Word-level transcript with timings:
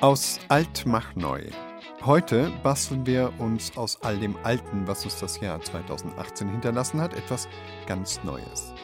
Aus 0.00 0.38
alt 0.48 0.84
mach 0.86 1.16
neu. 1.16 1.42
Heute 2.04 2.52
basteln 2.62 3.06
wir 3.06 3.32
uns 3.38 3.76
aus 3.76 4.02
all 4.02 4.18
dem 4.18 4.36
Alten, 4.42 4.86
was 4.86 5.04
uns 5.04 5.18
das 5.18 5.40
Jahr 5.40 5.60
2018 5.62 6.48
hinterlassen 6.48 7.00
hat, 7.00 7.14
etwas 7.14 7.48
ganz 7.86 8.22
Neues. 8.22 8.74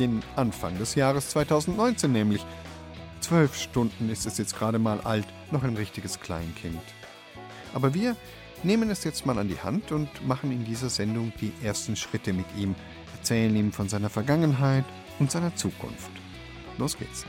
Den 0.00 0.22
Anfang 0.34 0.76
des 0.78 0.96
Jahres 0.96 1.30
2019 1.30 2.10
nämlich. 2.10 2.44
Zwölf 3.20 3.56
Stunden 3.56 4.10
ist 4.10 4.26
es 4.26 4.38
jetzt 4.38 4.58
gerade 4.58 4.80
mal 4.80 5.00
alt, 5.02 5.26
noch 5.52 5.62
ein 5.62 5.76
richtiges 5.76 6.18
Kleinkind. 6.18 6.82
Aber 7.72 7.94
wir 7.94 8.16
nehmen 8.62 8.90
es 8.90 9.04
jetzt 9.04 9.26
mal 9.26 9.38
an 9.38 9.48
die 9.48 9.60
Hand 9.60 9.92
und 9.92 10.26
machen 10.26 10.52
in 10.52 10.64
dieser 10.64 10.90
Sendung 10.90 11.32
die 11.40 11.52
ersten 11.62 11.96
Schritte 11.96 12.32
mit 12.32 12.46
ihm, 12.56 12.74
erzählen 13.16 13.54
ihm 13.56 13.72
von 13.72 13.88
seiner 13.88 14.10
Vergangenheit 14.10 14.84
und 15.18 15.30
seiner 15.30 15.54
Zukunft. 15.56 16.10
Los 16.78 16.96
geht's. 16.96 17.24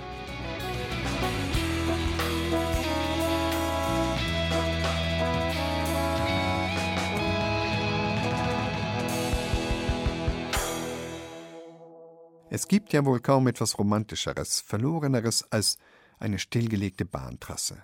Es 12.54 12.68
gibt 12.68 12.92
ja 12.92 13.06
wohl 13.06 13.22
kaum 13.22 13.48
etwas 13.48 13.80
Romantischeres, 13.80 14.60
Verloreneres 14.60 15.50
als 15.52 15.78
eine 16.20 16.38
stillgelegte 16.38 17.06
Bahntrasse. 17.06 17.82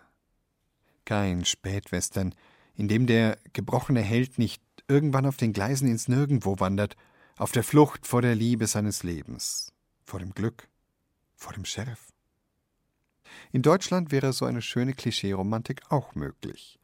Kein 1.06 1.46
Spätwestern, 1.46 2.36
in 2.78 2.88
dem 2.88 3.08
der 3.08 3.38
gebrochene 3.54 4.02
Held 4.02 4.38
nicht 4.38 4.62
irgendwann 4.88 5.26
auf 5.26 5.36
den 5.36 5.52
Gleisen 5.52 5.88
ins 5.90 6.08
Nirgendwo 6.08 6.60
wandert, 6.60 6.96
auf 7.38 7.52
der 7.52 7.64
Flucht 7.64 8.08
vor 8.08 8.22
der 8.22 8.36
Liebe 8.36 8.68
seines 8.68 9.04
Lebens, 9.04 9.74
vor 10.06 10.20
dem 10.20 10.34
Glück, 10.34 10.70
vor 11.36 11.54
dem 11.54 11.66
Sheriff. 11.66 12.14
In 13.52 13.64
Deutschland 13.64 14.12
wäre 14.12 14.32
so 14.32 14.46
eine 14.46 14.62
schöne 14.62 14.94
Klischeeromantik 14.94 15.82
auch 15.90 16.16
möglich. 16.16 16.80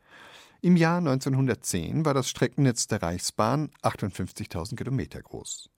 Im 0.62 0.76
Jahr 0.76 0.98
1910 0.98 2.06
war 2.06 2.14
das 2.14 2.30
Streckennetz 2.30 2.88
der 2.88 3.02
Reichsbahn 3.02 3.70
58.000 3.82 4.76
Kilometer 4.76 5.22
groß. 5.22 5.70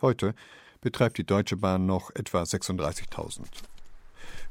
Heute 0.00 0.34
betreibt 0.80 1.18
die 1.18 1.24
Deutsche 1.24 1.56
Bahn 1.56 1.86
noch 1.86 2.10
etwa 2.14 2.42
36.000. 2.42 3.44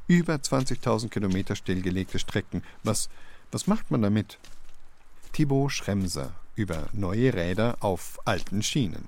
Über 0.06 0.34
20.000 0.34 1.08
Kilometer 1.10 1.56
stillgelegte 1.56 2.18
Strecken. 2.18 2.62
Was, 2.82 3.08
was 3.50 3.66
macht 3.66 3.90
man 3.90 4.02
damit? 4.02 4.38
Thibaut 5.32 5.72
Schremser 5.72 6.32
über 6.54 6.88
neue 6.92 7.32
Räder 7.32 7.76
auf 7.80 8.20
alten 8.24 8.62
Schienen. 8.62 9.04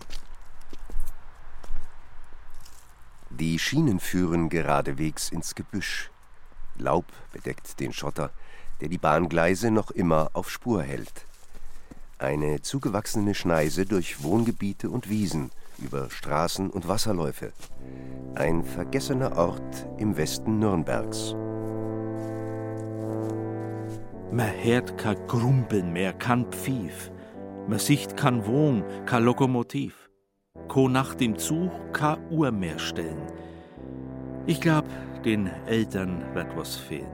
Die 3.31 3.59
Schienen 3.59 4.01
führen 4.01 4.49
geradewegs 4.49 5.31
ins 5.31 5.55
Gebüsch. 5.55 6.11
Laub 6.77 7.07
bedeckt 7.33 7.79
den 7.81 7.93
Schotter, 7.93 8.31
der 8.81 8.89
die 8.89 8.99
Bahngleise 8.99 9.71
noch 9.71 9.91
immer 9.91 10.31
auf 10.33 10.51
Spur 10.51 10.83
hält. 10.83 11.27
Eine 12.19 12.63
zugewachsene 12.63 13.35
Schneise 13.35 13.87
durch 13.87 14.23
Wohngebiete 14.23 14.91
und 14.91 15.09
Wiesen– 15.09 15.51
über 15.79 16.11
Straßen 16.11 16.71
und 16.71 16.89
Wasserläufe. 16.89 17.53
Ein 18.35 18.65
vergessener 18.65 19.37
Ort 19.37 19.87
im 19.99 20.17
Westen 20.17 20.59
Nürnbergs. 20.59 21.35
Man 24.35 24.51
hört 24.65 24.99
kein 24.99 25.17
Grumpeln 25.29 25.93
mehr, 25.93 26.13
kein 26.13 26.51
Pfiff. 26.51 27.13
Man 27.69 27.79
sieht 27.79 28.17
kein 28.17 28.45
Wohn, 28.45 28.83
kein 29.07 29.23
Lokomotiv. 29.23 30.11
Ko 30.67 30.89
nach 30.89 31.15
dem 31.15 31.39
Zug 31.39 31.71
kein 31.93 32.19
Uhr 32.33 32.51
mehr 32.51 32.81
stellen. 32.81 33.23
Ich 34.47 34.61
glaub, 34.61 34.87
den 35.25 35.47
Eltern 35.67 36.25
wird 36.35 36.49
was 36.57 36.75
fehlen. 36.75 37.07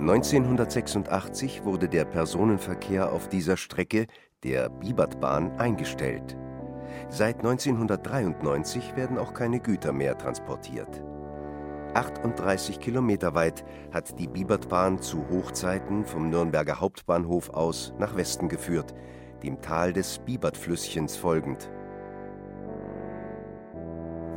1986 0.00 1.64
wurde 1.64 1.88
der 1.88 2.04
Personenverkehr 2.04 3.12
auf 3.12 3.28
dieser 3.28 3.56
Strecke, 3.56 4.08
der 4.42 4.68
Bibertbahn, 4.68 5.52
eingestellt. 5.52 6.36
Seit 7.10 7.36
1993 7.36 8.96
werden 8.96 9.16
auch 9.16 9.34
keine 9.34 9.60
Güter 9.60 9.92
mehr 9.92 10.18
transportiert. 10.18 11.00
38 11.98 12.78
Kilometer 12.78 13.34
weit 13.34 13.64
hat 13.92 14.20
die 14.20 14.28
Bibertbahn 14.28 15.02
zu 15.02 15.28
Hochzeiten 15.30 16.04
vom 16.04 16.30
Nürnberger 16.30 16.80
Hauptbahnhof 16.80 17.50
aus 17.50 17.92
nach 17.98 18.14
Westen 18.14 18.48
geführt, 18.48 18.94
dem 19.42 19.60
Tal 19.60 19.92
des 19.92 20.20
Bibertflüsschens 20.20 21.16
folgend. 21.16 21.68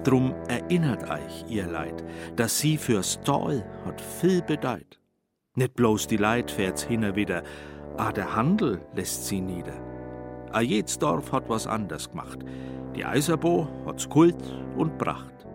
Drum 0.03 0.33
erinnert 0.47 1.07
euch, 1.07 1.45
ihr 1.49 1.67
Leid, 1.67 2.03
dass 2.35 2.57
sie 2.57 2.77
für 2.77 3.03
Stall 3.03 3.63
hat 3.85 4.01
viel 4.01 4.41
bedeutet. 4.41 4.99
Nicht 5.53 5.75
bloß 5.75 6.07
die 6.07 6.17
Leid 6.17 6.49
fährt's 6.49 6.81
hinner 6.81 7.16
wieder, 7.16 7.43
a 7.97 8.11
der 8.11 8.35
Handel 8.35 8.81
lässt 8.95 9.28
sie 9.28 9.39
nieder. 9.39 9.79
A 10.51 10.61
jedes 10.61 10.97
Dorf 10.97 11.31
hat 11.31 11.47
was 11.47 11.67
anders 11.67 12.09
gemacht. 12.09 12.39
Die 12.95 13.05
Eiserbo 13.05 13.67
hat's 13.85 14.09
Kult 14.09 14.41
und 14.75 14.97
Pracht. 14.97 15.45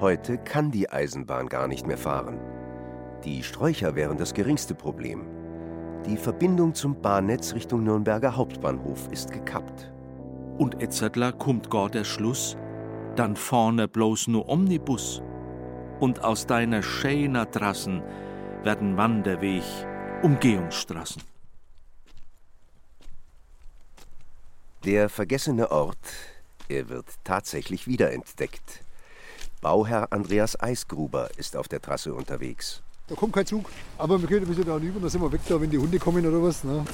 Heute 0.00 0.38
kann 0.38 0.70
die 0.70 0.88
Eisenbahn 0.88 1.48
gar 1.48 1.66
nicht 1.66 1.84
mehr 1.84 1.98
fahren. 1.98 2.38
Die 3.24 3.42
Sträucher 3.42 3.96
wären 3.96 4.16
das 4.16 4.32
geringste 4.32 4.76
Problem. 4.76 5.26
Die 6.06 6.16
Verbindung 6.16 6.72
zum 6.72 7.02
Bahnnetz 7.02 7.52
Richtung 7.52 7.82
Nürnberger 7.82 8.36
Hauptbahnhof 8.36 9.08
ist 9.10 9.32
gekappt. 9.32 9.92
Und 10.56 10.80
Etzettler 10.80 11.32
kommt 11.32 11.68
gar 11.68 11.90
der 11.90 12.04
Schluss, 12.04 12.56
dann 13.16 13.34
vorne 13.34 13.88
bloß 13.88 14.28
nur 14.28 14.48
Omnibus. 14.48 15.20
Und 15.98 16.22
aus 16.22 16.46
deiner 16.46 16.84
schöner 16.84 17.50
Trassen 17.50 18.00
werden 18.62 18.96
Wanderweg 18.96 19.64
Umgehungsstraßen. 20.22 21.22
Der 24.84 25.08
vergessene 25.08 25.72
Ort, 25.72 25.98
er 26.68 26.88
wird 26.88 27.06
tatsächlich 27.24 27.88
wiederentdeckt. 27.88 28.84
Bauherr 29.60 30.12
Andreas 30.12 30.60
Eisgruber 30.60 31.30
ist 31.36 31.56
auf 31.56 31.68
der 31.68 31.82
Trasse 31.82 32.14
unterwegs. 32.14 32.82
Da 33.08 33.14
kommt 33.14 33.32
kein 33.32 33.46
Zug, 33.46 33.70
aber 33.96 34.20
wir 34.20 34.28
können 34.28 34.42
ein 34.42 34.48
bisschen 34.48 34.66
da 34.66 34.76
rüber, 34.76 35.00
dann 35.00 35.10
sind 35.10 35.22
wir 35.22 35.32
weg 35.32 35.40
da, 35.48 35.60
wenn 35.60 35.70
die 35.70 35.78
Hunde 35.78 35.98
kommen 35.98 36.26
oder 36.26 36.42
was. 36.42 36.62
Ne? 36.62 36.84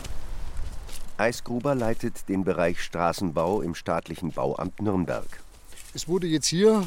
Eisgruber 1.17 1.75
leitet 1.75 2.29
den 2.29 2.45
Bereich 2.45 2.81
Straßenbau 2.81 3.63
im 3.63 3.75
staatlichen 3.75 4.33
Bauamt 4.33 4.81
Nürnberg. 4.81 5.27
Es 5.93 6.09
wurde 6.09 6.27
jetzt 6.27 6.47
hier 6.47 6.87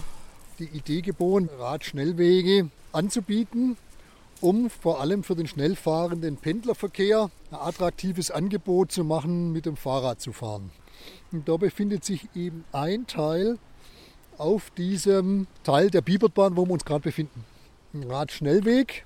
die 0.59 0.65
Idee 0.65 1.01
geboren, 1.01 1.49
Radschnellwege 1.59 2.69
anzubieten, 2.91 3.77
um 4.41 4.69
vor 4.69 5.01
allem 5.01 5.23
für 5.23 5.35
den 5.35 5.47
schnellfahrenden 5.47 6.37
Pendlerverkehr 6.37 7.29
ein 7.51 7.57
attraktives 7.57 8.31
Angebot 8.31 8.91
zu 8.91 9.03
machen, 9.03 9.51
mit 9.51 9.65
dem 9.65 9.77
Fahrrad 9.77 10.21
zu 10.21 10.33
fahren. 10.33 10.71
Und 11.31 11.47
da 11.47 11.57
befindet 11.57 12.03
sich 12.03 12.27
eben 12.35 12.63
ein 12.71 13.07
Teil 13.07 13.57
auf 14.37 14.69
diesem 14.71 15.47
Teil 15.63 15.89
der 15.89 16.01
Bibertbahn, 16.01 16.55
wo 16.57 16.65
wir 16.65 16.73
uns 16.73 16.85
gerade 16.85 17.01
befinden. 17.01 17.45
Ein 17.93 18.03
Radschnellweg 18.03 19.05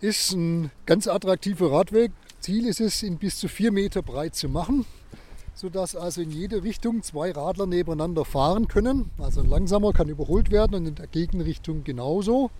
ist 0.00 0.32
ein 0.32 0.70
ganz 0.86 1.06
attraktiver 1.06 1.72
Radweg. 1.72 2.12
Ziel 2.40 2.66
ist 2.66 2.80
es, 2.80 3.02
ihn 3.02 3.18
bis 3.18 3.38
zu 3.38 3.48
vier 3.48 3.72
Meter 3.72 4.02
breit 4.02 4.34
zu 4.34 4.48
machen, 4.48 4.86
sodass 5.54 5.96
also 5.96 6.20
in 6.20 6.30
jede 6.30 6.62
Richtung 6.62 7.02
zwei 7.02 7.32
Radler 7.32 7.66
nebeneinander 7.66 8.24
fahren 8.24 8.68
können. 8.68 9.10
Also 9.18 9.40
ein 9.40 9.48
langsamer 9.48 9.92
kann 9.92 10.08
überholt 10.08 10.50
werden 10.50 10.74
und 10.74 10.86
in 10.86 10.94
der 10.94 11.06
Gegenrichtung 11.06 11.82
genauso. 11.84 12.50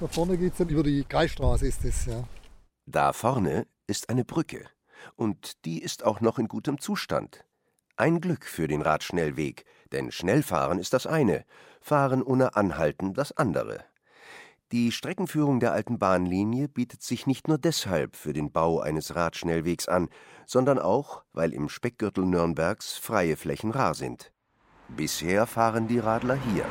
Da 0.00 0.06
vorne 0.06 0.38
geht 0.38 0.52
es 0.52 0.58
dann 0.58 0.68
über 0.68 0.82
die 0.82 1.04
Kreisstraße 1.04 1.66
ist 1.66 1.84
es, 1.84 2.06
ja. 2.06 2.24
Da 2.86 3.12
vorne 3.12 3.66
ist 3.86 4.08
eine 4.08 4.24
Brücke 4.24 4.66
und 5.16 5.64
die 5.64 5.82
ist 5.82 6.04
auch 6.04 6.20
noch 6.20 6.38
in 6.38 6.48
gutem 6.48 6.80
Zustand. 6.80 7.44
Ein 8.00 8.22
Glück 8.22 8.46
für 8.46 8.66
den 8.66 8.80
Radschnellweg, 8.80 9.66
denn 9.92 10.10
Schnellfahren 10.10 10.78
ist 10.78 10.94
das 10.94 11.06
eine, 11.06 11.44
Fahren 11.82 12.22
ohne 12.22 12.56
Anhalten 12.56 13.12
das 13.12 13.36
andere. 13.36 13.84
Die 14.72 14.90
Streckenführung 14.90 15.60
der 15.60 15.74
alten 15.74 15.98
Bahnlinie 15.98 16.68
bietet 16.68 17.02
sich 17.02 17.26
nicht 17.26 17.46
nur 17.46 17.58
deshalb 17.58 18.16
für 18.16 18.32
den 18.32 18.52
Bau 18.52 18.80
eines 18.80 19.14
Radschnellwegs 19.16 19.86
an, 19.86 20.08
sondern 20.46 20.78
auch, 20.78 21.24
weil 21.34 21.52
im 21.52 21.68
Speckgürtel 21.68 22.24
Nürnbergs 22.24 22.96
freie 22.96 23.36
Flächen 23.36 23.70
rar 23.70 23.92
sind. 23.92 24.32
Bisher 24.88 25.46
fahren 25.46 25.86
die 25.86 25.98
Radler 25.98 26.38
hier. 26.54 26.64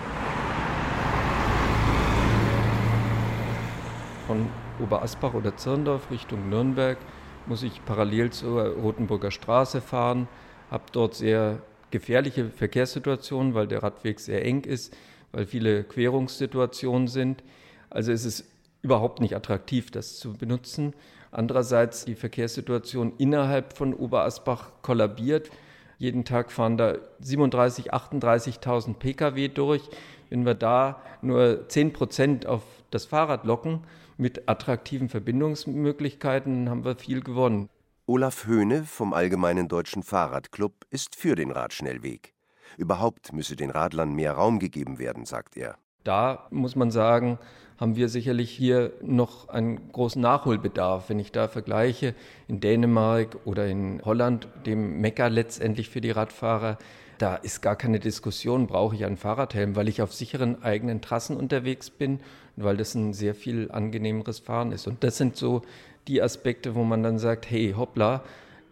Von 4.25 4.49
Oberasbach 4.81 5.35
oder 5.35 5.55
Zirndorf 5.55 6.09
Richtung 6.09 6.49
Nürnberg 6.49 6.97
muss 7.45 7.61
ich 7.61 7.85
parallel 7.85 8.31
zur 8.31 8.65
Rotenburger 8.69 9.29
Straße 9.29 9.79
fahren 9.79 10.27
habe 10.69 10.83
dort 10.91 11.15
sehr 11.15 11.59
gefährliche 11.91 12.49
Verkehrssituationen, 12.49 13.53
weil 13.53 13.67
der 13.67 13.83
Radweg 13.83 14.19
sehr 14.19 14.45
eng 14.45 14.63
ist, 14.63 14.95
weil 15.31 15.45
viele 15.45 15.83
Querungssituationen 15.83 17.07
sind. 17.07 17.43
Also 17.89 18.11
es 18.11 18.25
ist 18.25 18.45
überhaupt 18.81 19.19
nicht 19.19 19.35
attraktiv, 19.35 19.91
das 19.91 20.19
zu 20.19 20.33
benutzen. 20.33 20.93
Andererseits 21.31 22.05
die 22.05 22.15
Verkehrssituation 22.15 23.13
innerhalb 23.17 23.77
von 23.77 23.93
Oberasbach 23.93 24.71
kollabiert. 24.81 25.49
Jeden 25.97 26.25
Tag 26.25 26.51
fahren 26.51 26.77
da 26.77 26.95
37.000, 27.21 27.89
38.000 27.89 28.93
Pkw 28.95 29.47
durch. 29.49 29.81
Wenn 30.29 30.45
wir 30.45 30.55
da 30.55 31.01
nur 31.21 31.67
10 31.67 31.93
Prozent 31.93 32.45
auf 32.45 32.63
das 32.91 33.05
Fahrrad 33.05 33.45
locken 33.45 33.81
mit 34.17 34.47
attraktiven 34.47 35.09
Verbindungsmöglichkeiten, 35.09 36.69
haben 36.69 36.85
wir 36.85 36.95
viel 36.95 37.21
gewonnen. 37.21 37.69
Olaf 38.09 38.47
Höhne 38.47 38.85
vom 38.85 39.13
Allgemeinen 39.13 39.67
Deutschen 39.67 40.01
Fahrradclub 40.01 40.73
ist 40.89 41.15
für 41.15 41.35
den 41.35 41.51
Radschnellweg. 41.51 42.33
Überhaupt 42.75 43.33
müsse 43.33 43.55
den 43.55 43.69
Radlern 43.69 44.15
mehr 44.15 44.31
Raum 44.31 44.57
gegeben 44.57 44.97
werden, 44.97 45.25
sagt 45.25 45.55
er. 45.55 45.77
Da 46.03 46.47
muss 46.49 46.75
man 46.75 46.89
sagen, 46.89 47.37
haben 47.77 47.95
wir 47.95 48.09
sicherlich 48.09 48.49
hier 48.49 48.93
noch 49.03 49.49
einen 49.49 49.91
großen 49.91 50.19
Nachholbedarf. 50.19 51.07
Wenn 51.09 51.19
ich 51.19 51.31
da 51.31 51.47
vergleiche 51.47 52.15
in 52.47 52.59
Dänemark 52.59 53.37
oder 53.45 53.67
in 53.67 54.01
Holland, 54.03 54.47
dem 54.65 55.01
Mekka 55.01 55.27
letztendlich 55.27 55.89
für 55.89 56.01
die 56.01 56.09
Radfahrer, 56.09 56.79
da 57.19 57.35
ist 57.35 57.61
gar 57.61 57.75
keine 57.75 57.99
Diskussion, 57.99 58.65
brauche 58.65 58.95
ich 58.95 59.05
einen 59.05 59.17
Fahrradhelm, 59.17 59.75
weil 59.75 59.87
ich 59.87 60.01
auf 60.01 60.13
sicheren 60.13 60.63
eigenen 60.63 61.01
Trassen 61.01 61.37
unterwegs 61.37 61.91
bin 61.91 62.21
und 62.55 62.63
weil 62.63 62.77
das 62.77 62.95
ein 62.95 63.13
sehr 63.13 63.35
viel 63.35 63.69
angenehmeres 63.71 64.39
Fahren 64.39 64.71
ist. 64.71 64.87
Und 64.87 65.03
das 65.03 65.17
sind 65.17 65.35
so 65.35 65.61
die 66.09 66.21
Aspekte, 66.21 66.75
wo 66.75 66.83
man 66.83 67.03
dann 67.03 67.19
sagt, 67.19 67.49
hey, 67.49 67.73
hoppla, 67.77 68.23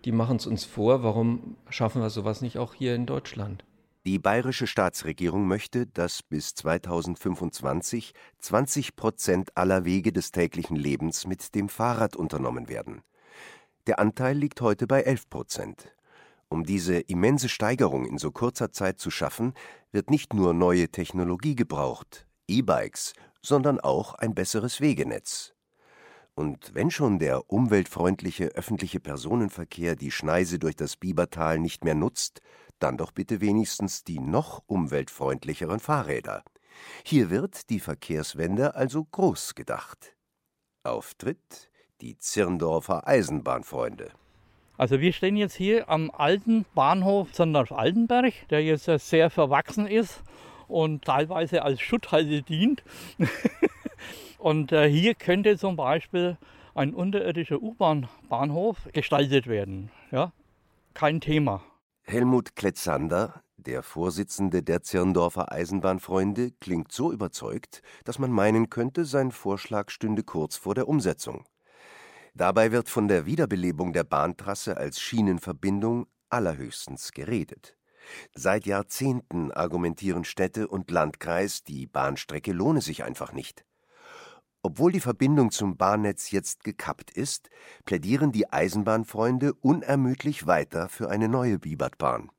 die 0.05 0.11
machen 0.11 0.37
es 0.37 0.47
uns 0.47 0.65
vor, 0.65 1.03
warum 1.03 1.55
schaffen 1.69 2.01
wir 2.01 2.09
sowas 2.09 2.41
nicht 2.41 2.57
auch 2.57 2.73
hier 2.73 2.95
in 2.95 3.05
Deutschland? 3.05 3.63
Die 4.05 4.19
bayerische 4.19 4.67
Staatsregierung 4.67 5.47
möchte, 5.47 5.85
dass 5.85 6.23
bis 6.23 6.55
2025 6.55 8.13
20 8.39 8.95
Prozent 8.95 9.49
aller 9.55 9.83
Wege 9.83 10.13
des 10.13 10.31
täglichen 10.31 10.77
Lebens 10.77 11.27
mit 11.27 11.53
dem 11.55 11.67
Fahrrad 11.67 12.15
unternommen 12.15 12.69
werden. 12.69 13.01
Der 13.85 13.99
Anteil 13.99 14.37
liegt 14.37 14.61
heute 14.61 14.87
bei 14.87 15.01
11 15.01 15.29
Prozent. 15.29 15.93
Um 16.47 16.63
diese 16.63 16.99
immense 16.99 17.49
Steigerung 17.49 18.05
in 18.05 18.17
so 18.17 18.31
kurzer 18.31 18.71
Zeit 18.71 18.99
zu 18.99 19.11
schaffen, 19.11 19.53
wird 19.91 20.09
nicht 20.09 20.33
nur 20.33 20.53
neue 20.53 20.87
Technologie 20.89 21.55
gebraucht, 21.55 22.25
E-Bikes, 22.47 23.13
sondern 23.41 23.81
auch 23.81 24.13
ein 24.13 24.33
besseres 24.33 24.79
Wegenetz. 24.79 25.56
Und 26.37 26.75
wenn 26.75 26.91
schon 26.91 27.17
der 27.17 27.49
umweltfreundliche 27.49 28.49
öffentliche 28.49 28.99
Personenverkehr 28.99 29.95
die 29.95 30.11
Schneise 30.11 30.59
durch 30.59 30.75
das 30.75 30.95
Biebertal 30.95 31.57
nicht 31.57 31.83
mehr 31.83 31.95
nutzt, 31.95 32.41
dann 32.77 32.95
doch 32.95 33.11
bitte 33.11 33.41
wenigstens 33.41 34.03
die 34.03 34.19
noch 34.19 34.61
umweltfreundlicheren 34.67 35.79
Fahrräder. 35.79 36.43
Hier 37.03 37.31
wird 37.31 37.71
die 37.71 37.79
Verkehrswende 37.79 38.75
also 38.75 39.03
groß 39.03 39.55
gedacht. 39.55 40.15
Auftritt 40.83 41.71
die 42.01 42.19
Zirndorfer 42.19 43.07
Eisenbahnfreunde. 43.07 44.11
Also 44.77 45.01
wir 45.01 45.13
stehen 45.13 45.37
jetzt 45.37 45.55
hier 45.55 45.89
am 45.89 46.11
alten 46.11 46.65
Bahnhof 46.75 47.33
Sondorf-Altenberg, 47.33 48.47
der 48.51 48.63
jetzt 48.63 48.85
sehr 48.85 49.31
verwachsen 49.31 49.87
ist 49.87 50.21
und 50.67 51.03
teilweise 51.03 51.63
als 51.63 51.81
Schutthalde 51.81 52.43
dient. 52.43 52.83
Und 54.37 54.71
äh, 54.71 54.89
hier 54.89 55.15
könnte 55.15 55.57
zum 55.57 55.75
Beispiel 55.75 56.37
ein 56.75 56.93
unterirdischer 56.93 57.61
U-Bahn-Bahnhof 57.61 58.87
gestaltet 58.93 59.47
werden. 59.47 59.91
Ja? 60.11 60.31
Kein 60.93 61.21
Thema. 61.21 61.63
Helmut 62.03 62.55
Kletzander, 62.55 63.41
der 63.57 63.83
Vorsitzende 63.83 64.63
der 64.63 64.83
Zirndorfer 64.83 65.51
Eisenbahnfreunde, 65.51 66.51
klingt 66.59 66.91
so 66.91 67.11
überzeugt, 67.11 67.81
dass 68.05 68.19
man 68.19 68.31
meinen 68.31 68.69
könnte, 68.69 69.05
sein 69.05 69.31
Vorschlag 69.31 69.89
stünde 69.89 70.23
kurz 70.23 70.55
vor 70.55 70.75
der 70.75 70.87
Umsetzung. 70.87 71.45
Dabei 72.33 72.71
wird 72.71 72.87
von 72.87 73.07
der 73.07 73.25
Wiederbelebung 73.25 73.93
der 73.93 74.03
Bahntrasse 74.03 74.77
als 74.77 75.01
Schienenverbindung 75.01 76.05
allerhöchstens 76.29 77.11
geredet. 77.11 77.75
Seit 78.33 78.65
Jahrzehnten 78.65 79.51
argumentieren 79.51 80.23
Städte 80.23 80.67
und 80.67 80.91
Landkreis, 80.91 81.63
die 81.63 81.87
Bahnstrecke 81.87 82.53
lohne 82.53 82.81
sich 82.81 83.03
einfach 83.03 83.33
nicht. 83.33 83.65
Obwohl 84.67 84.91
die 84.91 84.99
Verbindung 84.99 85.51
zum 85.51 85.77
Bahnnetz 85.77 86.31
jetzt 86.31 86.65
gekappt 86.65 87.11
ist, 87.11 87.49
plädieren 87.85 88.33
die 88.33 88.51
Eisenbahnfreunde 88.51 89.53
unermüdlich 89.53 90.45
weiter 90.45 90.89
für 90.89 91.09
eine 91.09 91.29
neue 91.29 91.57
Bibertbahn. 91.57 92.31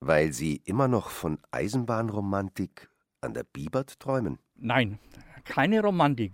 Weil 0.00 0.32
sie 0.32 0.60
immer 0.64 0.88
noch 0.88 1.10
von 1.10 1.38
Eisenbahnromantik 1.52 2.90
an 3.20 3.34
der 3.34 3.44
Bibert 3.44 4.00
träumen? 4.00 4.40
Nein, 4.56 4.98
keine 5.44 5.80
Romantik. 5.80 6.32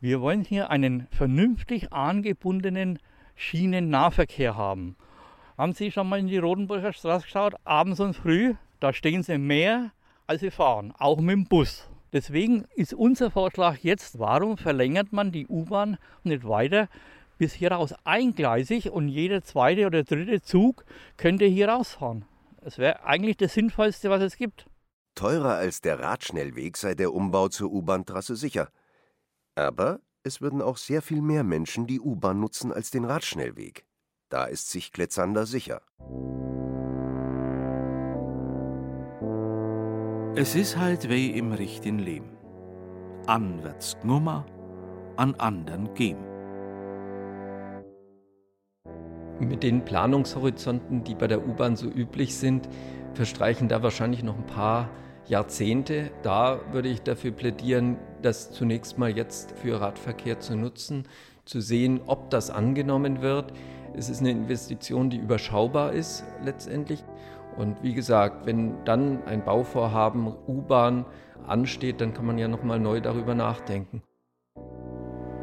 Wir 0.00 0.20
wollen 0.20 0.42
hier 0.42 0.70
einen 0.70 1.08
vernünftig 1.10 1.92
angebundenen 1.92 3.00
Schienennahverkehr 3.34 4.56
haben. 4.56 4.94
Haben 5.58 5.72
Sie 5.72 5.90
schon 5.90 6.08
mal 6.08 6.20
in 6.20 6.28
die 6.28 6.38
Rodenburger 6.38 6.92
Straße 6.92 7.24
geschaut? 7.24 7.56
Abends 7.64 7.98
und 7.98 8.14
früh, 8.14 8.54
da 8.78 8.92
stehen 8.92 9.24
Sie 9.24 9.38
mehr, 9.38 9.90
als 10.28 10.42
Sie 10.42 10.52
fahren, 10.52 10.94
auch 10.96 11.18
mit 11.18 11.32
dem 11.32 11.46
Bus. 11.46 11.89
Deswegen 12.12 12.64
ist 12.74 12.92
unser 12.92 13.30
Vorschlag 13.30 13.78
jetzt, 13.78 14.18
warum 14.18 14.56
verlängert 14.56 15.12
man 15.12 15.32
die 15.32 15.46
U-Bahn 15.46 15.96
nicht 16.24 16.46
weiter 16.46 16.88
bis 17.40 17.54
hier 17.54 17.72
raus 17.72 17.94
eingleisig 18.04 18.90
und 18.90 19.08
jeder 19.08 19.42
zweite 19.42 19.86
oder 19.86 20.04
dritte 20.04 20.42
Zug 20.42 20.84
könnte 21.16 21.46
hier 21.46 21.70
rausfahren. 21.70 22.26
Das 22.60 22.76
wäre 22.76 23.04
eigentlich 23.04 23.38
das 23.38 23.54
Sinnvollste, 23.54 24.10
was 24.10 24.20
es 24.20 24.36
gibt. 24.36 24.66
Teurer 25.14 25.54
als 25.54 25.80
der 25.80 26.00
Radschnellweg 26.00 26.76
sei 26.76 26.94
der 26.94 27.14
Umbau 27.14 27.48
zur 27.48 27.72
U-Bahn-Trasse 27.72 28.36
sicher. 28.36 28.68
Aber 29.54 30.00
es 30.22 30.42
würden 30.42 30.60
auch 30.60 30.76
sehr 30.76 31.00
viel 31.00 31.22
mehr 31.22 31.42
Menschen 31.42 31.86
die 31.86 32.00
U-Bahn 32.00 32.40
nutzen 32.40 32.72
als 32.72 32.90
den 32.90 33.06
Radschnellweg. 33.06 33.86
Da 34.28 34.44
ist 34.44 34.70
sich 34.70 34.92
Kletzander 34.92 35.46
sicher. 35.46 35.80
Es 40.36 40.54
ist 40.54 40.76
halt 40.76 41.10
wie 41.10 41.32
im 41.32 41.50
richtigen 41.50 41.98
Leben. 41.98 42.36
An 43.26 43.64
wird's 43.64 43.96
gnummer, 44.00 44.46
an 45.16 45.34
anderen 45.34 45.92
gehen. 45.94 46.18
Mit 49.40 49.64
den 49.64 49.84
Planungshorizonten, 49.84 51.02
die 51.02 51.16
bei 51.16 51.26
der 51.26 51.44
U-Bahn 51.44 51.74
so 51.74 51.88
üblich 51.88 52.36
sind, 52.36 52.68
verstreichen 53.14 53.66
da 53.66 53.82
wahrscheinlich 53.82 54.22
noch 54.22 54.36
ein 54.36 54.46
paar 54.46 54.88
Jahrzehnte. 55.26 56.12
Da 56.22 56.60
würde 56.70 56.90
ich 56.90 57.02
dafür 57.02 57.32
plädieren, 57.32 57.96
das 58.22 58.52
zunächst 58.52 58.98
mal 58.98 59.10
jetzt 59.10 59.50
für 59.58 59.80
Radverkehr 59.80 60.38
zu 60.38 60.54
nutzen, 60.54 61.08
zu 61.44 61.60
sehen, 61.60 62.02
ob 62.06 62.30
das 62.30 62.50
angenommen 62.50 63.20
wird. 63.20 63.52
Es 63.94 64.08
ist 64.08 64.20
eine 64.20 64.30
Investition, 64.30 65.10
die 65.10 65.16
überschaubar 65.16 65.92
ist 65.92 66.22
letztendlich 66.44 67.02
und 67.60 67.82
wie 67.82 67.92
gesagt, 67.92 68.46
wenn 68.46 68.82
dann 68.86 69.22
ein 69.26 69.44
Bauvorhaben 69.44 70.32
U-Bahn 70.48 71.04
ansteht, 71.46 72.00
dann 72.00 72.14
kann 72.14 72.24
man 72.24 72.38
ja 72.38 72.48
nochmal 72.48 72.80
neu 72.80 73.02
darüber 73.02 73.34
nachdenken. 73.34 74.02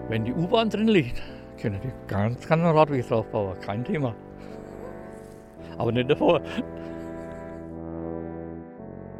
Wenn 0.09 0.25
die 0.25 0.33
U-Bahn 0.33 0.71
drin 0.71 0.87
liegt, 0.87 1.21
können 1.61 1.79
die 1.79 1.91
ganz 2.07 2.47
ganz 2.47 2.63
Radweg 2.63 3.07
drauf 3.07 3.27
bauen, 3.27 3.55
kein 3.61 3.83
Thema. 3.83 4.15
Aber 5.77 5.91
nicht 5.91 6.09
davor. 6.09 6.41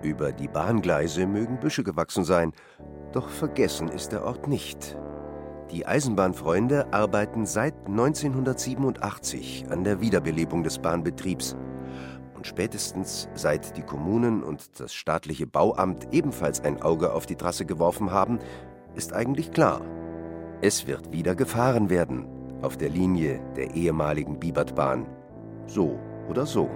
Über 0.02 0.32
die 0.32 0.48
Bahngleise 0.48 1.28
mögen 1.28 1.60
Büsche 1.60 1.84
gewachsen 1.84 2.24
sein, 2.24 2.52
doch 3.14 3.30
vergessen 3.30 3.90
ist 3.90 4.12
der 4.12 4.24
Ort 4.24 4.48
nicht. 4.48 4.98
Die 5.70 5.86
Eisenbahnfreunde 5.86 6.92
arbeiten 6.92 7.46
seit 7.46 7.76
1987 7.86 9.66
an 9.70 9.84
der 9.84 10.02
Wiederbelebung 10.02 10.64
des 10.64 10.80
Bahnbetriebs 10.80 11.56
spätestens 12.48 13.28
seit 13.36 13.78
die 13.78 13.84
Kommunen 13.84 14.42
und 14.44 14.80
das 14.80 14.94
staatliche 14.94 15.46
Bauamt 15.46 16.08
ebenfalls 16.12 16.62
ein 16.62 16.82
Auge 16.82 17.14
auf 17.14 17.26
die 17.26 17.36
Trasse 17.36 17.66
geworfen 17.66 18.12
haben, 18.12 18.40
ist 18.96 19.14
eigentlich 19.14 19.52
klar. 19.52 19.82
Es 20.62 20.88
wird 20.88 21.12
wieder 21.12 21.36
gefahren 21.36 21.90
werden 21.90 22.26
auf 22.62 22.78
der 22.78 22.90
Linie 22.90 23.40
der 23.56 23.76
ehemaligen 23.76 24.40
Bibertbahn. 24.40 25.06
So 25.68 26.00
oder 26.28 26.46
so. 26.46 26.70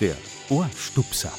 Der 0.00 0.16
Ohrstupser. 0.48 1.32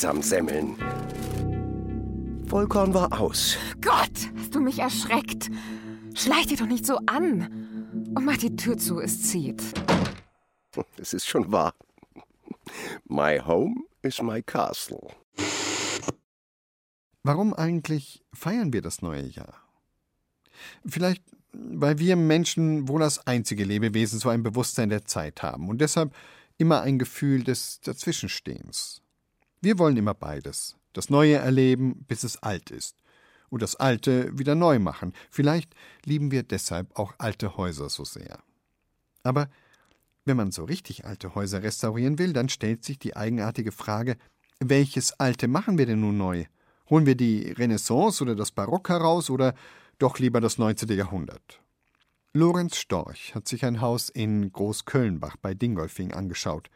Sesamsemmeln. 0.00 0.76
Vollkorn 2.46 2.94
war 2.94 3.20
aus. 3.20 3.58
Gott, 3.82 4.30
hast 4.38 4.54
du 4.54 4.60
mich 4.60 4.78
erschreckt. 4.78 5.50
Schleich 6.14 6.46
dich 6.46 6.58
doch 6.58 6.66
nicht 6.66 6.86
so 6.86 6.96
an. 7.04 8.08
Und 8.14 8.24
mach 8.24 8.38
die 8.38 8.56
Tür 8.56 8.78
zu, 8.78 8.98
es 9.00 9.22
zieht. 9.22 9.62
Es 10.96 11.12
ist 11.12 11.26
schon 11.26 11.52
wahr. 11.52 11.74
My 13.04 13.40
home 13.40 13.82
is 14.02 14.22
my 14.22 14.40
castle. 14.40 15.08
Warum 17.22 17.52
eigentlich 17.52 18.24
feiern 18.32 18.72
wir 18.72 18.80
das 18.80 19.02
neue 19.02 19.26
Jahr? 19.26 19.54
Vielleicht, 20.86 21.24
weil 21.52 21.98
wir 21.98 22.16
Menschen 22.16 22.88
wohl 22.88 23.02
als 23.02 23.26
einzige 23.26 23.64
Lebewesen 23.64 24.18
so 24.18 24.30
ein 24.30 24.44
Bewusstsein 24.44 24.88
der 24.88 25.04
Zeit 25.04 25.42
haben 25.42 25.68
und 25.68 25.80
deshalb 25.80 26.14
immer 26.56 26.80
ein 26.82 26.98
Gefühl 26.98 27.42
des 27.42 27.80
Dazwischenstehens. 27.80 28.99
Wir 29.60 29.78
wollen 29.78 29.96
immer 29.96 30.14
beides. 30.14 30.76
Das 30.92 31.10
Neue 31.10 31.36
erleben, 31.36 32.04
bis 32.08 32.24
es 32.24 32.42
alt 32.42 32.70
ist. 32.70 32.96
Und 33.50 33.62
das 33.62 33.76
Alte 33.76 34.38
wieder 34.38 34.54
neu 34.54 34.78
machen. 34.78 35.12
Vielleicht 35.30 35.74
lieben 36.04 36.30
wir 36.30 36.42
deshalb 36.42 36.98
auch 36.98 37.14
alte 37.18 37.56
Häuser 37.56 37.88
so 37.88 38.04
sehr. 38.04 38.42
Aber 39.22 39.50
wenn 40.24 40.36
man 40.36 40.50
so 40.50 40.64
richtig 40.64 41.04
alte 41.04 41.34
Häuser 41.34 41.62
restaurieren 41.62 42.18
will, 42.18 42.32
dann 42.32 42.48
stellt 42.48 42.84
sich 42.84 42.98
die 42.98 43.16
eigenartige 43.16 43.72
Frage, 43.72 44.16
welches 44.60 45.18
Alte 45.18 45.48
machen 45.48 45.78
wir 45.78 45.86
denn 45.86 46.00
nun 46.00 46.16
neu? 46.16 46.44
Holen 46.88 47.06
wir 47.06 47.14
die 47.16 47.50
Renaissance 47.52 48.22
oder 48.22 48.34
das 48.34 48.50
Barock 48.50 48.88
heraus 48.88 49.30
oder 49.30 49.54
doch 49.98 50.18
lieber 50.18 50.40
das 50.40 50.58
19. 50.58 50.88
Jahrhundert? 50.90 51.60
Lorenz 52.32 52.76
Storch 52.76 53.34
hat 53.34 53.48
sich 53.48 53.64
ein 53.64 53.80
Haus 53.80 54.08
in 54.08 54.52
Großkölnbach 54.52 55.36
bei 55.36 55.54
Dingolfing 55.54 56.12
angeschaut. 56.12 56.70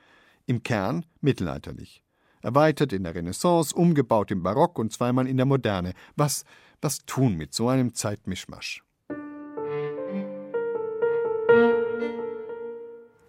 Im 0.46 0.62
Kern 0.62 1.06
mittelalterlich. 1.20 2.03
Erweitert 2.44 2.92
in 2.92 3.04
der 3.04 3.14
Renaissance, 3.14 3.74
umgebaut 3.74 4.30
im 4.30 4.42
Barock 4.42 4.78
und 4.78 4.92
zweimal 4.92 5.26
in 5.26 5.38
der 5.38 5.46
Moderne. 5.46 5.94
Was, 6.14 6.44
was 6.82 6.98
tun 7.06 7.36
mit 7.36 7.54
so 7.54 7.68
einem 7.68 7.94
Zeitmischmasch? 7.94 8.84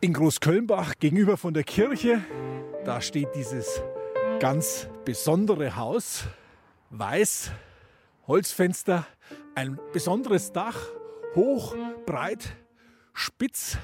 In 0.01 0.11
Großkölnbach 0.13 0.95
gegenüber 0.99 1.37
von 1.37 1.53
der 1.53 1.63
Kirche, 1.63 2.21
da 2.83 2.99
steht 2.99 3.29
dieses 3.35 3.81
ganz 4.39 4.89
besondere 5.05 5.77
Haus 5.77 6.25
weiß, 6.89 7.51
Holzfenster, 8.27 9.07
ein 9.55 9.79
besonderes 9.93 10.51
Dach, 10.51 10.77
hoch, 11.35 11.73
breit, 12.05 12.57
spitz. 13.13 13.77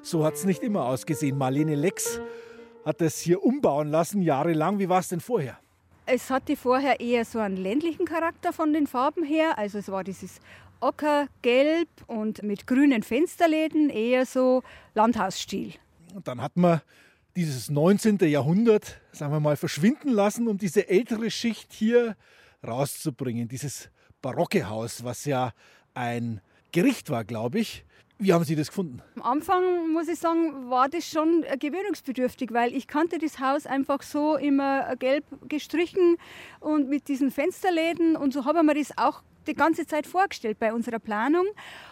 So 0.00 0.24
hat 0.24 0.34
es 0.34 0.44
nicht 0.44 0.62
immer 0.62 0.86
ausgesehen. 0.86 1.36
Marlene 1.36 1.74
Lex 1.74 2.20
hat 2.86 3.00
das 3.00 3.18
hier 3.18 3.42
umbauen 3.42 3.88
lassen, 3.88 4.22
jahrelang. 4.22 4.78
Wie 4.78 4.88
war 4.88 5.00
es 5.00 5.08
denn 5.08 5.20
vorher? 5.20 5.58
Es 6.06 6.30
hatte 6.30 6.56
vorher 6.56 7.00
eher 7.00 7.24
so 7.24 7.40
einen 7.40 7.56
ländlichen 7.56 8.06
Charakter 8.06 8.52
von 8.52 8.72
den 8.72 8.86
Farben 8.86 9.24
her. 9.24 9.58
Also 9.58 9.78
es 9.78 9.88
war 9.88 10.04
dieses 10.04 10.40
Ockergelb 10.78 11.88
und 12.06 12.44
mit 12.44 12.68
grünen 12.68 13.02
Fensterläden, 13.02 13.90
eher 13.90 14.24
so 14.24 14.62
Landhausstil. 14.94 15.74
Und 16.14 16.28
dann 16.28 16.40
hat 16.40 16.56
man 16.56 16.80
dieses 17.34 17.68
19. 17.70 18.18
Jahrhundert, 18.18 19.00
sagen 19.10 19.32
wir 19.32 19.40
mal, 19.40 19.56
verschwinden 19.56 20.10
lassen, 20.10 20.46
um 20.46 20.56
diese 20.56 20.88
ältere 20.88 21.28
Schicht 21.32 21.72
hier 21.72 22.16
rauszubringen. 22.64 23.48
Dieses 23.48 23.90
barocke 24.22 24.68
Haus, 24.68 25.02
was 25.02 25.24
ja 25.24 25.52
ein 25.92 26.40
Gericht 26.70 27.10
war, 27.10 27.24
glaube 27.24 27.58
ich. 27.58 27.84
Wie 28.18 28.32
haben 28.32 28.44
Sie 28.44 28.56
das 28.56 28.68
gefunden? 28.68 29.02
Am 29.16 29.22
Anfang, 29.22 29.92
muss 29.92 30.08
ich 30.08 30.18
sagen, 30.18 30.70
war 30.70 30.88
das 30.88 31.06
schon 31.06 31.44
gewöhnungsbedürftig, 31.58 32.50
weil 32.52 32.74
ich 32.74 32.86
kannte 32.86 33.18
das 33.18 33.40
Haus 33.40 33.66
einfach 33.66 34.02
so 34.02 34.36
immer 34.36 34.96
gelb 34.96 35.24
gestrichen 35.48 36.16
und 36.60 36.88
mit 36.88 37.08
diesen 37.08 37.30
Fensterläden 37.30 38.16
und 38.16 38.32
so 38.32 38.46
habe 38.46 38.60
ich 38.60 38.64
mir 38.64 38.74
das 38.74 38.96
auch 38.96 39.22
die 39.46 39.54
ganze 39.54 39.86
Zeit 39.86 40.06
vorgestellt 40.06 40.58
bei 40.58 40.72
unserer 40.72 40.98
Planung. 40.98 41.46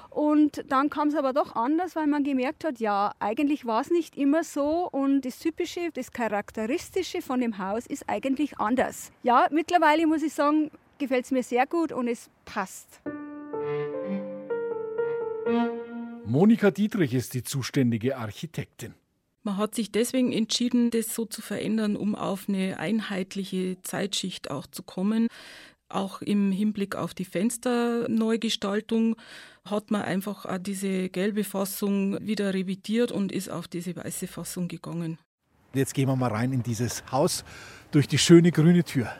Und 0.08 0.64
dann 0.68 0.90
kam 0.90 1.08
es 1.08 1.14
aber 1.14 1.32
doch 1.32 1.56
anders, 1.56 1.94
weil 1.94 2.06
man 2.06 2.24
gemerkt 2.24 2.64
hat, 2.64 2.78
ja, 2.78 3.12
eigentlich 3.18 3.66
war 3.66 3.80
es 3.80 3.90
nicht 3.90 4.16
immer 4.16 4.44
so 4.44 4.88
und 4.90 5.22
das 5.22 5.40
Typische, 5.40 5.90
das 5.92 6.12
Charakteristische 6.12 7.20
von 7.20 7.40
dem 7.40 7.58
Haus 7.58 7.86
ist 7.86 8.08
eigentlich 8.08 8.58
anders. 8.58 9.10
Ja, 9.24 9.46
mittlerweile 9.50 10.06
muss 10.06 10.22
ich 10.22 10.32
sagen, 10.32 10.70
gefällt 10.98 11.26
es 11.26 11.32
mir 11.32 11.42
sehr 11.42 11.66
gut 11.66 11.92
und 11.92 12.08
es 12.08 12.30
passt. 12.44 13.00
Monika 16.26 16.70
Dietrich 16.70 17.12
ist 17.12 17.34
die 17.34 17.42
zuständige 17.42 18.16
Architektin. 18.16 18.94
Man 19.42 19.58
hat 19.58 19.74
sich 19.74 19.92
deswegen 19.92 20.32
entschieden, 20.32 20.90
das 20.90 21.14
so 21.14 21.26
zu 21.26 21.42
verändern, 21.42 21.96
um 21.96 22.14
auf 22.14 22.48
eine 22.48 22.78
einheitliche 22.78 23.76
Zeitschicht 23.82 24.50
auch 24.50 24.66
zu 24.66 24.82
kommen. 24.82 25.28
Auch 25.90 26.22
im 26.22 26.50
Hinblick 26.50 26.96
auf 26.96 27.12
die 27.12 27.26
Fensterneugestaltung 27.26 29.16
hat 29.66 29.90
man 29.90 30.00
einfach 30.00 30.46
auch 30.46 30.58
diese 30.58 31.10
gelbe 31.10 31.44
Fassung 31.44 32.18
wieder 32.26 32.54
revidiert 32.54 33.12
und 33.12 33.30
ist 33.30 33.50
auf 33.50 33.68
diese 33.68 33.94
weiße 33.94 34.26
Fassung 34.26 34.66
gegangen. 34.66 35.18
Jetzt 35.74 35.92
gehen 35.92 36.08
wir 36.08 36.16
mal 36.16 36.30
rein 36.30 36.54
in 36.54 36.62
dieses 36.62 37.04
Haus 37.12 37.44
durch 37.90 38.08
die 38.08 38.18
schöne 38.18 38.50
grüne 38.50 38.82
Tür. 38.82 39.12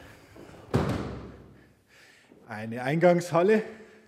Eine 2.49 2.83
Eingangshalle, 2.83 3.63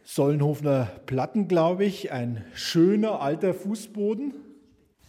Sollenhofener 0.09 0.89
Platten, 1.07 1.49
glaube 1.49 1.85
ich, 1.85 2.13
ein 2.13 2.45
schöner 2.55 3.21
alter 3.21 3.53
Fußboden. 3.53 4.35